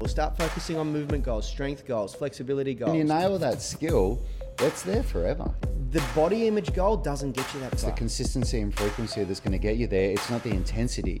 We'll 0.00 0.08
start 0.08 0.38
focusing 0.38 0.78
on 0.78 0.90
movement 0.90 1.24
goals, 1.24 1.46
strength 1.46 1.86
goals, 1.86 2.14
flexibility 2.14 2.72
goals. 2.72 2.92
When 2.92 2.96
you 2.96 3.04
nail 3.04 3.36
that 3.36 3.60
skill, 3.60 4.18
that's 4.56 4.80
there 4.80 5.02
forever. 5.02 5.52
the 5.90 6.02
body 6.14 6.48
image 6.48 6.72
goal 6.72 6.96
doesn't 6.96 7.32
get 7.32 7.52
you 7.52 7.60
that 7.60 7.74
It's 7.74 7.82
the 7.82 7.92
consistency 7.92 8.60
and 8.60 8.74
frequency 8.74 9.24
that's 9.24 9.40
going 9.40 9.52
to 9.52 9.58
get 9.58 9.76
you 9.76 9.86
there. 9.86 10.12
It's 10.12 10.30
not 10.30 10.42
the 10.42 10.48
intensity. 10.48 11.20